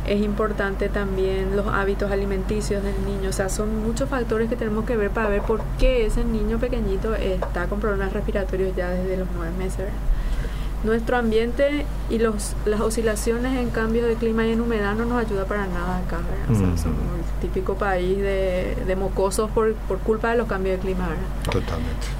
es 0.06 0.22
importante 0.22 0.90
también 0.90 1.56
los 1.56 1.68
hábitos 1.68 2.12
alimenticios 2.12 2.84
del 2.84 3.06
niño, 3.06 3.30
o 3.30 3.32
sea, 3.32 3.48
son 3.48 3.82
muchos 3.82 4.10
factores 4.10 4.50
que 4.50 4.58
tenemos 4.58 4.84
que 4.84 4.98
ver 4.98 5.10
para 5.10 5.30
ver 5.30 5.42
por 5.42 5.62
qué 5.80 6.06
ese 6.06 6.26
niño 6.26 6.60
pequeñito 6.60 7.16
está 7.16 7.68
con 7.68 7.80
problemas 7.80 8.12
respiratorios 8.12 8.76
ya 8.76 8.90
desde 8.90 9.16
los 9.16 9.30
nueve 9.34 9.54
meses. 9.58 9.86
Nuestro 10.84 11.16
ambiente 11.16 11.86
y 12.10 12.20
los, 12.20 12.58
las 12.66 12.82
oscilaciones 12.82 13.58
en 13.58 13.70
cambio 13.70 14.06
de 14.06 14.16
clima 14.16 14.46
y 14.46 14.52
en 14.52 14.60
humedad 14.60 14.96
no 14.96 15.06
nos 15.06 15.26
ayuda 15.26 15.46
para 15.46 15.66
nada 15.68 16.00
acá. 16.00 16.18
somos 16.48 16.86
el 16.86 17.40
típico 17.42 17.76
país 17.76 18.18
de, 18.18 18.76
de 18.86 18.96
mocosos 18.98 19.50
por, 19.52 19.76
por, 19.88 20.00
culpa 20.00 20.32
de 20.32 20.38
los 20.40 20.48
cambios 20.50 20.76
de 20.76 20.82
clima. 20.82 21.08
Totalmente 21.50 22.17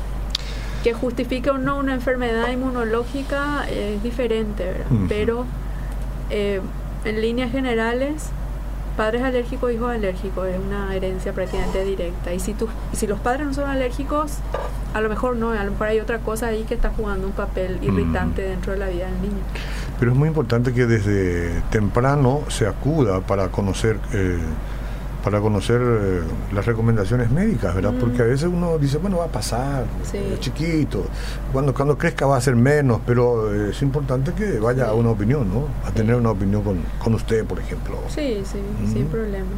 que 0.84 0.94
justifique 0.94 1.50
o 1.50 1.58
no 1.58 1.78
una 1.78 1.94
enfermedad 1.94 2.50
inmunológica 2.50 3.68
es 3.70 4.02
diferente, 4.04 4.66
¿verdad? 4.66 5.06
Pero 5.10 5.46
eh, 6.30 6.62
en 7.06 7.22
líneas 7.22 7.52
generales, 7.52 8.30
padres 8.96 9.24
alérgicos, 9.24 9.72
hijos 9.72 9.92
alérgicos, 9.92 10.48
es 10.48 10.60
una 10.60 10.96
herencia 10.96 11.34
prácticamente 11.34 11.84
directa. 11.84 12.34
Y 12.34 12.40
si, 12.40 12.54
tú, 12.54 12.68
si 12.94 13.08
los 13.08 13.20
padres 13.20 13.48
no 13.48 13.54
son 13.54 13.70
alérgicos, 13.70 14.38
a 14.94 15.02
lo 15.02 15.10
mejor 15.10 15.36
no, 15.36 15.52
a 15.52 15.64
lo 15.64 15.72
mejor 15.72 15.88
hay 15.88 16.00
otra 16.00 16.20
cosa 16.20 16.48
ahí 16.48 16.64
que 16.64 16.74
está 16.74 16.90
jugando 16.90 17.28
un 17.28 17.34
papel 17.34 17.80
irritante 17.82 18.42
dentro 18.42 18.74
de 18.74 18.80
la 18.80 18.88
vida 18.88 19.06
del 19.06 19.22
niño. 19.22 19.44
Pero 20.00 20.12
es 20.12 20.18
muy 20.18 20.28
importante 20.28 20.74
que 20.74 20.86
desde 20.86 21.62
temprano 21.70 22.42
se 22.50 22.68
acuda 22.68 23.22
para 23.22 23.50
conocer... 23.50 24.00
Eh, 24.14 24.40
para 25.28 25.42
conocer 25.42 25.82
eh, 25.82 26.22
las 26.54 26.66
recomendaciones 26.66 27.30
médicas, 27.30 27.76
¿verdad? 27.76 27.92
Mm. 27.92 28.00
Porque 28.00 28.22
a 28.22 28.26
veces 28.26 28.46
uno 28.46 28.78
dice, 28.78 28.98
bueno, 28.98 29.18
va 29.18 29.26
a 29.26 29.28
pasar, 29.28 29.84
es 30.14 30.40
chiquito, 30.40 31.04
cuando, 31.52 31.74
cuando 31.74 31.98
crezca 31.98 32.26
va 32.26 32.38
a 32.38 32.40
ser 32.40 32.56
menos, 32.56 33.02
pero 33.06 33.54
eh, 33.54 33.72
es 33.72 33.82
importante 33.82 34.32
que 34.32 34.58
vaya 34.58 34.88
a 34.88 34.94
una 34.94 35.10
opinión, 35.10 35.50
¿no? 35.54 35.68
A 35.86 35.92
tener 35.92 36.16
una 36.16 36.32
opinión 36.32 36.64
con, 36.64 36.80
con 37.04 37.14
usted, 37.14 37.44
por 37.44 37.60
ejemplo. 37.60 37.98
Sí, 38.08 38.42
sí, 38.46 38.58
sin 38.94 39.08
problema. 39.08 39.50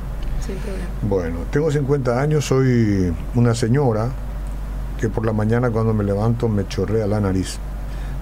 Sin 0.43 0.55
problema. 0.55 0.89
Bueno, 1.03 1.37
tengo 1.51 1.69
50 1.69 2.19
años, 2.19 2.45
soy 2.45 3.13
una 3.35 3.53
señora 3.53 4.09
que 4.99 5.07
por 5.07 5.23
la 5.23 5.33
mañana 5.33 5.69
cuando 5.69 5.93
me 5.93 6.03
levanto 6.03 6.49
me 6.49 6.67
chorrea 6.67 7.05
la 7.05 7.19
nariz. 7.19 7.59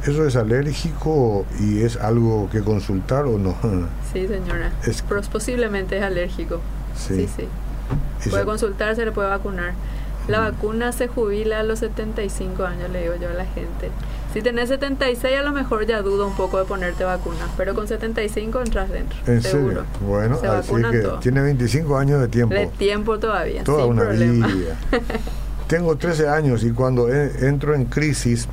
¿Eso 0.06 0.28
es 0.28 0.36
alérgico 0.36 1.46
y 1.62 1.84
es 1.84 1.96
algo 1.96 2.50
que 2.52 2.60
consultar 2.60 3.24
o 3.24 3.38
no? 3.38 3.56
Sí, 4.12 4.28
señora. 4.28 4.72
Es, 4.86 5.02
posiblemente 5.02 5.98
es 5.98 6.04
alérgico. 6.04 6.60
Sí, 6.98 7.28
sí. 7.36 7.48
Puede 8.30 8.46
consultar, 8.46 8.96
se 8.96 9.06
le 9.06 9.12
puede 9.12 9.30
vacunar. 9.30 9.74
La 10.28 10.40
vacuna 10.40 10.92
se 10.92 11.08
jubila 11.08 11.62
a 11.62 11.64
los 11.64 11.80
75 11.80 12.66
años, 12.66 12.90
le 12.90 13.04
digo 13.04 13.16
yo 13.16 13.30
a 13.30 13.34
la 13.34 13.46
gente. 13.46 13.90
Si 14.34 14.42
tenés 14.42 14.68
76, 14.68 15.38
a 15.38 15.42
lo 15.42 15.54
mejor 15.54 15.86
ya 15.86 16.02
dudo 16.02 16.28
un 16.28 16.36
poco 16.36 16.60
de 16.60 16.66
ponerte 16.66 17.06
vacuna, 17.06 17.48
pero 17.56 17.74
con 17.74 17.88
75 17.88 18.62
entras 18.62 18.90
dentro. 18.90 19.18
¿En 19.26 19.42
seguro. 19.42 19.86
Bueno, 20.06 20.38
así 20.44 20.74
que 20.92 21.10
tiene 21.22 21.42
25 21.42 21.98
años 21.98 22.20
de 22.20 22.28
tiempo. 22.28 22.54
De 22.54 22.68
tiempo 22.68 23.18
todavía. 23.20 23.64
Toda 23.64 23.86
una 23.86 24.04
vida. 24.04 24.76
Tengo 25.68 25.96
13 25.96 26.28
años 26.28 26.64
y 26.64 26.72
cuando 26.72 27.10
entro 27.10 27.74
en 27.74 27.86
crisis, 27.86 28.48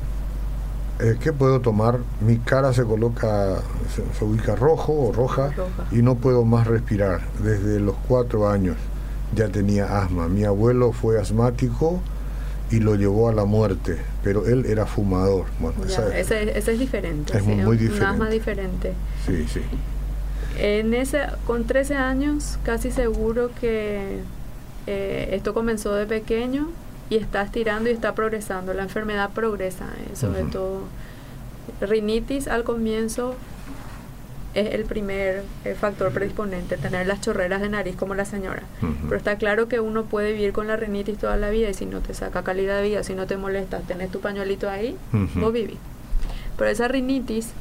eh, 0.99 1.17
¿qué 1.19 1.33
puedo 1.33 1.59
tomar? 1.59 1.99
Mi 2.21 2.37
cara 2.37 2.73
se 2.73 2.83
coloca, 2.83 3.61
se, 3.93 4.23
ubica 4.23 4.55
rojo 4.55 4.93
o 4.93 5.11
roja, 5.11 5.51
y 5.91 6.01
no 6.01 6.15
puedo 6.15 6.45
más 6.45 6.67
respirar. 6.67 7.21
Desde 7.43 7.79
los 7.79 7.95
cuatro 8.07 8.49
años 8.49 8.77
ya 9.35 9.49
tenía 9.49 10.01
asma. 10.01 10.27
Mi 10.27 10.43
abuelo 10.45 10.91
fue 10.91 11.19
asmático 11.19 12.01
y 12.71 12.79
lo 12.79 12.95
llevó 12.95 13.29
a 13.29 13.33
la 13.33 13.45
muerte, 13.45 13.97
pero 14.23 14.45
él 14.45 14.65
era 14.65 14.85
fumador. 14.85 15.45
Bueno, 15.59 15.83
ese, 15.83 16.57
es 16.57 16.79
diferente. 16.79 17.37
Es 17.37 17.43
muy, 17.43 17.77
diferente. 17.77 18.05
Un 18.05 18.11
asma 18.11 18.29
diferente. 18.29 18.93
Sí, 19.25 19.45
sí. 19.47 19.61
En 20.57 20.93
ese, 20.93 21.23
con 21.45 21.65
13 21.65 21.95
años, 21.95 22.57
casi 22.63 22.91
seguro 22.91 23.51
que 23.59 24.19
eh, 24.87 25.29
esto 25.33 25.53
comenzó 25.53 25.93
de 25.93 26.05
pequeño 26.05 26.69
y 27.09 27.17
está 27.17 27.41
estirando 27.41 27.89
y 27.89 27.93
está 27.93 28.15
progresando. 28.15 28.73
La 28.73 28.83
enfermedad 28.83 29.31
progresa, 29.31 29.85
eh, 29.99 30.15
sobre 30.15 30.43
todo. 30.43 30.81
Rinitis 31.81 32.47
al 32.47 32.63
comienzo 32.63 33.35
es 34.53 34.73
el 34.73 34.85
primer 34.85 35.43
eh, 35.65 35.75
factor 35.75 36.11
predisponente, 36.11 36.77
tener 36.77 37.05
las 37.07 37.21
chorreras 37.21 37.61
de 37.61 37.69
nariz 37.69 37.95
como 37.95 38.15
la 38.15 38.25
señora. 38.25 38.63
Pero 39.03 39.17
está 39.17 39.37
claro 39.37 39.67
que 39.67 39.79
uno 39.79 40.05
puede 40.05 40.31
vivir 40.31 40.53
con 40.53 40.67
la 40.67 40.77
rinitis 40.77 41.17
toda 41.17 41.35
la 41.35 41.49
vida 41.49 41.69
y 41.69 41.73
si 41.73 41.85
no 41.85 41.99
te 41.99 42.13
saca 42.13 42.43
calidad 42.43 42.77
de 42.81 42.87
vida, 42.87 43.03
si 43.03 43.15
no 43.15 43.27
te 43.27 43.35
molesta, 43.35 43.79
tenés 43.79 44.11
tu 44.11 44.21
pañuelito 44.21 44.69
ahí, 44.69 44.97
vos 45.35 45.51
vivís. 45.51 45.77
Pero 46.57 46.69
esa 46.69 46.87
rinitis 46.87 47.51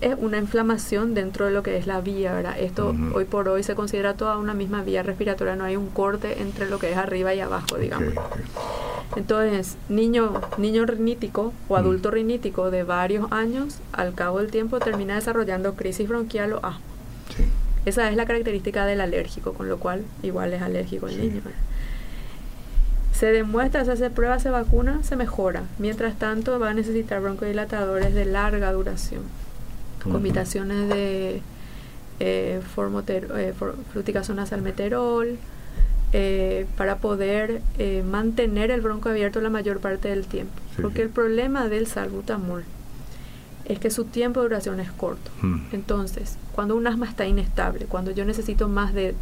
es 0.00 0.16
una 0.18 0.38
inflamación 0.38 1.14
dentro 1.14 1.46
de 1.46 1.50
lo 1.50 1.62
que 1.62 1.76
es 1.76 1.86
la 1.86 2.00
vía, 2.00 2.32
¿verdad? 2.32 2.58
Esto 2.58 2.94
hoy 3.12 3.24
por 3.24 3.48
hoy 3.48 3.62
se 3.62 3.74
considera 3.74 4.14
toda 4.14 4.38
una 4.38 4.54
misma 4.54 4.82
vía 4.82 5.02
respiratoria, 5.02 5.56
no 5.56 5.64
hay 5.64 5.76
un 5.76 5.88
corte 5.88 6.40
entre 6.40 6.68
lo 6.70 6.78
que 6.78 6.92
es 6.92 6.96
arriba 6.96 7.34
y 7.34 7.40
abajo, 7.40 7.76
digamos. 7.76 8.14
Entonces, 9.18 9.76
niño, 9.88 10.40
niño 10.58 10.86
rinítico 10.86 11.52
o 11.68 11.74
mm. 11.74 11.76
adulto 11.76 12.12
rinítico 12.12 12.70
de 12.70 12.84
varios 12.84 13.32
años, 13.32 13.80
al 13.92 14.14
cabo 14.14 14.38
del 14.38 14.52
tiempo 14.52 14.78
termina 14.78 15.16
desarrollando 15.16 15.74
crisis 15.74 16.08
bronquial 16.08 16.52
o 16.52 16.58
asma. 16.58 16.80
Esa 17.84 18.08
es 18.10 18.16
la 18.16 18.26
característica 18.26 18.86
del 18.86 19.00
alérgico, 19.00 19.54
con 19.54 19.68
lo 19.68 19.78
cual 19.78 20.04
igual 20.22 20.52
es 20.52 20.62
alérgico 20.62 21.08
el 21.08 21.18
niño. 21.20 21.42
Se 23.12 23.26
demuestra, 23.32 23.84
se 23.84 23.90
hace 23.90 24.08
prueba, 24.08 24.38
se 24.38 24.50
vacuna, 24.50 25.02
se 25.02 25.16
mejora. 25.16 25.64
Mientras 25.78 26.16
tanto, 26.16 26.60
va 26.60 26.70
a 26.70 26.74
necesitar 26.74 27.20
broncodilatadores 27.20 28.14
de 28.14 28.24
larga 28.24 28.70
duración. 28.70 29.22
Combinaciones 30.04 30.88
de 30.88 31.42
eh, 32.20 32.60
eh, 32.60 33.54
fluticasona 33.92 34.46
salmeterol, 34.46 35.38
eh, 36.12 36.66
para 36.76 36.96
poder 36.96 37.60
eh, 37.78 38.02
mantener 38.08 38.70
el 38.70 38.80
bronco 38.80 39.08
abierto 39.08 39.40
la 39.40 39.50
mayor 39.50 39.80
parte 39.80 40.08
del 40.08 40.26
tiempo. 40.26 40.54
Porque 40.80 41.02
el 41.02 41.08
problema 41.10 41.68
del 41.68 41.86
salbutamol 41.86 42.64
es 43.64 43.78
que 43.78 43.90
su 43.90 44.04
tiempo 44.04 44.40
de 44.40 44.48
duración 44.48 44.80
es 44.80 44.90
corto. 44.90 45.30
Hmm. 45.42 45.66
Entonces, 45.72 46.38
cuando 46.52 46.76
un 46.76 46.86
asma 46.86 47.06
está 47.06 47.26
inestable, 47.26 47.86
cuando 47.86 48.10
yo 48.10 48.24
necesito 48.24 48.68
más 48.68 48.94
de 48.94 49.14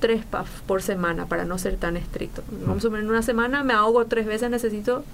tres 0.00 0.24
PAF 0.26 0.60
por 0.62 0.82
semana 0.82 1.26
para 1.26 1.44
no 1.44 1.58
ser 1.58 1.76
tan 1.76 1.96
estricto. 1.96 2.42
Hmm. 2.42 2.66
Vamos 2.66 2.78
a 2.78 2.80
suponer, 2.82 3.04
en 3.04 3.10
una 3.10 3.22
semana 3.22 3.64
me 3.64 3.72
ahogo 3.72 4.04
tres 4.06 4.26
veces, 4.26 4.50
necesito 4.50 5.04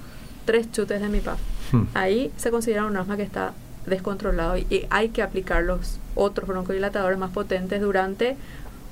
tres 0.44 0.72
chutes 0.72 1.00
de 1.00 1.08
mi 1.08 1.20
PAF. 1.20 1.38
Hmm. 1.72 1.84
Ahí 1.94 2.32
se 2.36 2.50
considera 2.50 2.84
un 2.86 2.96
asma 2.96 3.16
que 3.16 3.22
está 3.22 3.52
descontrolado 3.86 4.56
y, 4.58 4.86
hay 4.90 5.08
que 5.10 5.22
aplicar 5.22 5.62
los 5.62 5.98
otros 6.14 6.48
broncodilatadores 6.48 7.18
más 7.18 7.30
potentes 7.30 7.80
durante 7.80 8.36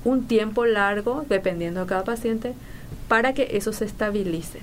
un 0.05 0.27
tiempo 0.27 0.67
largo, 0.67 1.25
dependiendo 1.29 1.81
de 1.81 1.87
cada 1.87 2.05
paciente, 2.05 2.55
para 3.09 3.35
que 3.35 3.57
eso 3.57 3.73
se 3.73 3.85
estabilice. 3.85 4.61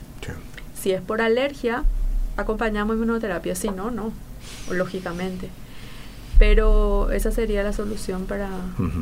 Si 0.80 0.92
es 0.92 1.02
por 1.02 1.22
alergia, 1.22 1.84
acompañamos 2.38 2.96
inmunoterapia, 2.96 3.56
si 3.56 3.70
no, 3.70 3.92
no, 3.92 4.14
lógicamente. 4.72 5.50
Pero 6.40 7.10
esa 7.12 7.32
sería 7.32 7.64
la 7.64 7.74
solución 7.74 8.26
para, 8.26 8.50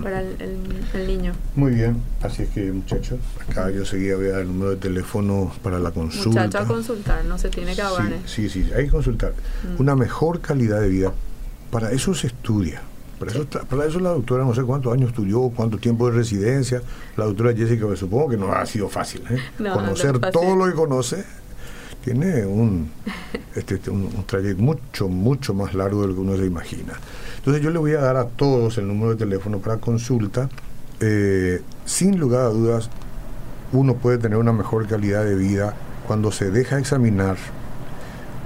para 0.02 0.22
el, 0.22 1.08
niño. 1.08 1.34
Muy 1.56 1.74
bien, 1.74 2.02
así 2.22 2.44
es 2.44 2.50
que 2.50 2.72
muchachos, 2.72 3.20
acá 3.48 3.70
yo 3.72 3.84
seguía 3.84 4.16
voy 4.16 4.28
a 4.28 4.32
dar 4.32 4.42
el 4.42 4.48
número 4.48 4.72
de 4.72 4.78
teléfono 4.78 5.54
para 5.62 5.78
la 5.78 5.92
consulta. 5.92 6.46
Muchacho 6.46 6.60
a 6.60 6.66
consultar, 6.66 7.26
no 7.26 7.38
se 7.38 7.50
tiene 7.50 7.76
que 7.76 7.82
ahogar. 7.82 8.14
Sí, 8.26 8.50
sí, 8.50 8.70
hay 8.74 8.86
que 8.86 8.92
consultar. 8.92 9.34
Mm. 9.64 9.82
Una 9.82 9.98
mejor 9.98 10.40
calidad 10.40 10.80
de 10.80 10.88
vida, 10.88 11.12
para 11.72 11.92
eso 11.92 12.14
se 12.14 12.28
estudia. 12.28 12.82
Para 13.26 13.40
eso, 13.40 13.48
para 13.68 13.86
eso 13.86 14.00
la 14.00 14.10
doctora 14.10 14.44
no 14.44 14.54
sé 14.54 14.64
cuántos 14.64 14.94
años 14.94 15.10
estudió, 15.10 15.52
cuánto 15.56 15.78
tiempo 15.78 16.10
de 16.10 16.18
residencia. 16.18 16.82
La 17.18 17.26
doctora 17.26 17.54
Jessica, 17.54 17.86
me 17.88 17.96
supongo 17.96 18.30
que 18.30 18.38
no 18.38 18.52
ha 18.52 18.66
sido 18.66 18.88
fácil. 18.88 19.24
¿eh? 19.30 19.40
Conocer 19.58 20.20
todo 20.32 20.56
lo 20.56 20.66
que 20.66 20.74
conoce 20.74 21.26
tiene 22.04 22.46
un, 22.46 22.92
este, 23.56 23.76
este, 23.76 23.90
un, 23.90 24.26
trayecto 24.28 24.62
mucho, 24.62 25.08
mucho 25.08 25.54
más 25.56 25.74
largo 25.74 26.02
de 26.02 26.10
lo 26.10 26.14
que 26.14 26.20
uno 26.20 26.38
se 26.38 26.46
imagina. 26.46 26.94
Entonces 27.38 27.64
yo 27.64 27.72
le 27.72 27.80
voy 27.80 27.94
a 27.94 28.02
dar 28.02 28.18
a 28.18 28.26
todos 28.26 28.78
el 28.78 28.88
número 28.88 29.12
de 29.12 29.16
teléfono 29.18 29.58
para 29.58 29.78
consulta. 29.78 30.48
Eh, 31.00 31.62
sin 31.86 32.20
lugar 32.20 32.42
a 32.42 32.50
dudas, 32.50 32.90
uno 33.74 33.96
puede 33.96 34.20
tener 34.20 34.38
una 34.38 34.54
mejor 34.54 34.88
calidad 34.88 35.26
de 35.26 35.36
vida 35.36 35.76
cuando 36.06 36.32
se 36.32 36.52
deja 36.52 36.78
examinar 36.78 37.38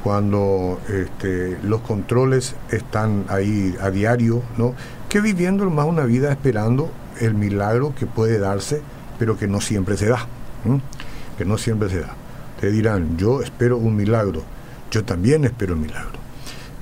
cuando 0.03 0.79
este, 0.87 1.57
los 1.63 1.81
controles 1.81 2.55
están 2.71 3.25
ahí 3.29 3.75
a 3.81 3.89
diario, 3.89 4.41
¿no? 4.57 4.73
que 5.09 5.21
viviendo 5.21 5.67
más 5.69 5.87
una 5.87 6.05
vida 6.05 6.31
esperando 6.31 6.91
el 7.19 7.33
milagro 7.33 7.93
que 7.97 8.05
puede 8.05 8.39
darse, 8.39 8.81
pero 9.17 9.37
que 9.37 9.47
no 9.47 9.59
siempre 9.59 9.97
se 9.97 10.07
da, 10.07 10.25
que 11.37 11.45
no 11.45 11.57
siempre 11.57 11.89
se 11.89 12.01
da. 12.01 12.13
Te 12.59 12.71
dirán, 12.71 13.17
yo 13.17 13.41
espero 13.41 13.77
un 13.77 13.95
milagro, 13.95 14.43
yo 14.91 15.03
también 15.03 15.45
espero 15.45 15.73
un 15.73 15.81
milagro. 15.81 16.19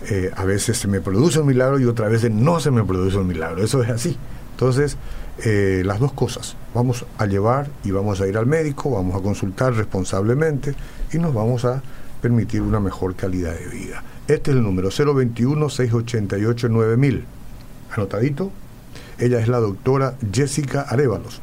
Eh, 0.10 0.32
a 0.36 0.46
veces 0.46 0.78
se 0.78 0.88
me 0.88 1.02
produce 1.02 1.40
un 1.40 1.48
milagro 1.48 1.80
y 1.80 1.86
otras 1.86 2.12
veces 2.12 2.32
no 2.32 2.60
se 2.60 2.72
me 2.72 2.84
produce 2.84 3.18
un 3.18 3.28
milagro, 3.28 3.64
eso 3.64 3.82
es 3.82 3.90
así. 3.90 4.18
Entonces, 4.52 4.98
eh, 5.44 5.84
las 5.86 6.00
dos 6.00 6.14
cosas, 6.14 6.56
vamos 6.74 7.06
a 7.18 7.26
llevar 7.26 7.68
y 7.84 7.92
vamos 7.92 8.22
a 8.22 8.28
ir 8.28 8.38
al 8.38 8.46
médico, 8.46 8.92
vamos 8.92 9.16
a 9.16 9.22
consultar 9.22 9.74
responsablemente 9.74 10.76
y 11.14 11.18
nos 11.18 11.34
vamos 11.34 11.64
a 11.64 11.82
permitir 12.22 12.62
una 12.62 12.80
mejor 12.80 13.16
calidad 13.16 13.54
de 13.54 13.68
vida. 13.68 14.04
Este 14.28 14.52
es 14.52 14.58
el 14.58 14.64
número 14.64 14.90
021-688-9000. 14.90 17.24
Anotadito. 17.96 18.52
Ella 19.20 19.40
es 19.40 19.48
la 19.48 19.60
doctora 19.60 20.16
Jessica 20.32 20.82
Arevalos. 20.82 21.42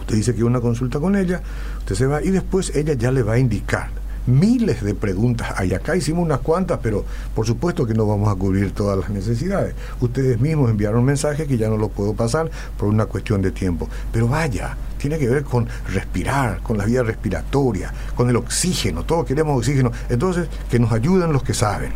Usted 0.00 0.16
dice 0.16 0.34
que 0.34 0.42
una 0.44 0.60
consulta 0.60 1.00
con 1.00 1.16
ella, 1.16 1.40
usted 1.78 1.94
se 1.94 2.06
va 2.06 2.22
y 2.22 2.30
después 2.30 2.74
ella 2.74 2.92
ya 2.94 3.12
le 3.12 3.22
va 3.22 3.34
a 3.34 3.38
indicar 3.38 3.90
miles 4.26 4.82
de 4.82 4.94
preguntas 4.94 5.52
hay. 5.56 5.74
Acá 5.74 5.96
hicimos 5.96 6.24
unas 6.24 6.40
cuantas, 6.40 6.80
pero 6.82 7.04
por 7.34 7.46
supuesto 7.46 7.86
que 7.86 7.94
no 7.94 8.06
vamos 8.06 8.28
a 8.28 8.36
cubrir 8.36 8.72
todas 8.72 8.98
las 8.98 9.10
necesidades. 9.10 9.74
Ustedes 10.00 10.40
mismos 10.40 10.70
enviaron 10.70 11.00
un 11.00 11.06
mensaje 11.06 11.46
que 11.46 11.56
ya 11.56 11.68
no 11.68 11.76
lo 11.76 11.88
puedo 11.88 12.14
pasar 12.14 12.50
por 12.78 12.88
una 12.88 13.06
cuestión 13.06 13.42
de 13.42 13.50
tiempo. 13.50 13.88
Pero 14.12 14.28
vaya, 14.28 14.76
tiene 15.04 15.18
que 15.18 15.28
ver 15.28 15.44
con 15.44 15.68
respirar, 15.92 16.60
con 16.62 16.78
la 16.78 16.86
vía 16.86 17.02
respiratoria, 17.02 17.92
con 18.14 18.30
el 18.30 18.36
oxígeno. 18.36 19.04
Todos 19.04 19.26
queremos 19.26 19.58
oxígeno. 19.58 19.92
Entonces, 20.08 20.48
que 20.70 20.78
nos 20.78 20.92
ayuden 20.92 21.30
los 21.30 21.42
que 21.42 21.52
saben. 21.52 21.92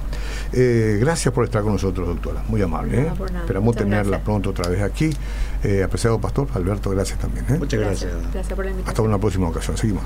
Eh, 0.52 0.98
gracias 1.00 1.32
por 1.32 1.44
estar 1.44 1.62
con 1.62 1.72
nosotros, 1.72 2.06
doctora. 2.06 2.42
Muy 2.48 2.60
amable. 2.60 3.00
¿eh? 3.00 3.12
Esperamos 3.40 3.76
tenerla 3.76 4.22
pronto 4.22 4.50
otra 4.50 4.68
vez 4.68 4.82
aquí. 4.82 5.08
Eh, 5.62 5.82
apreciado 5.82 6.20
pastor, 6.20 6.48
Alberto, 6.52 6.90
gracias 6.90 7.18
también. 7.18 7.46
Muchas 7.58 7.80
gracias. 7.80 8.12
gracias 8.30 8.54
por 8.54 8.66
la 8.66 8.72
Hasta 8.84 9.00
una 9.00 9.16
próxima 9.16 9.48
ocasión. 9.48 9.78
Seguimos. 9.78 10.04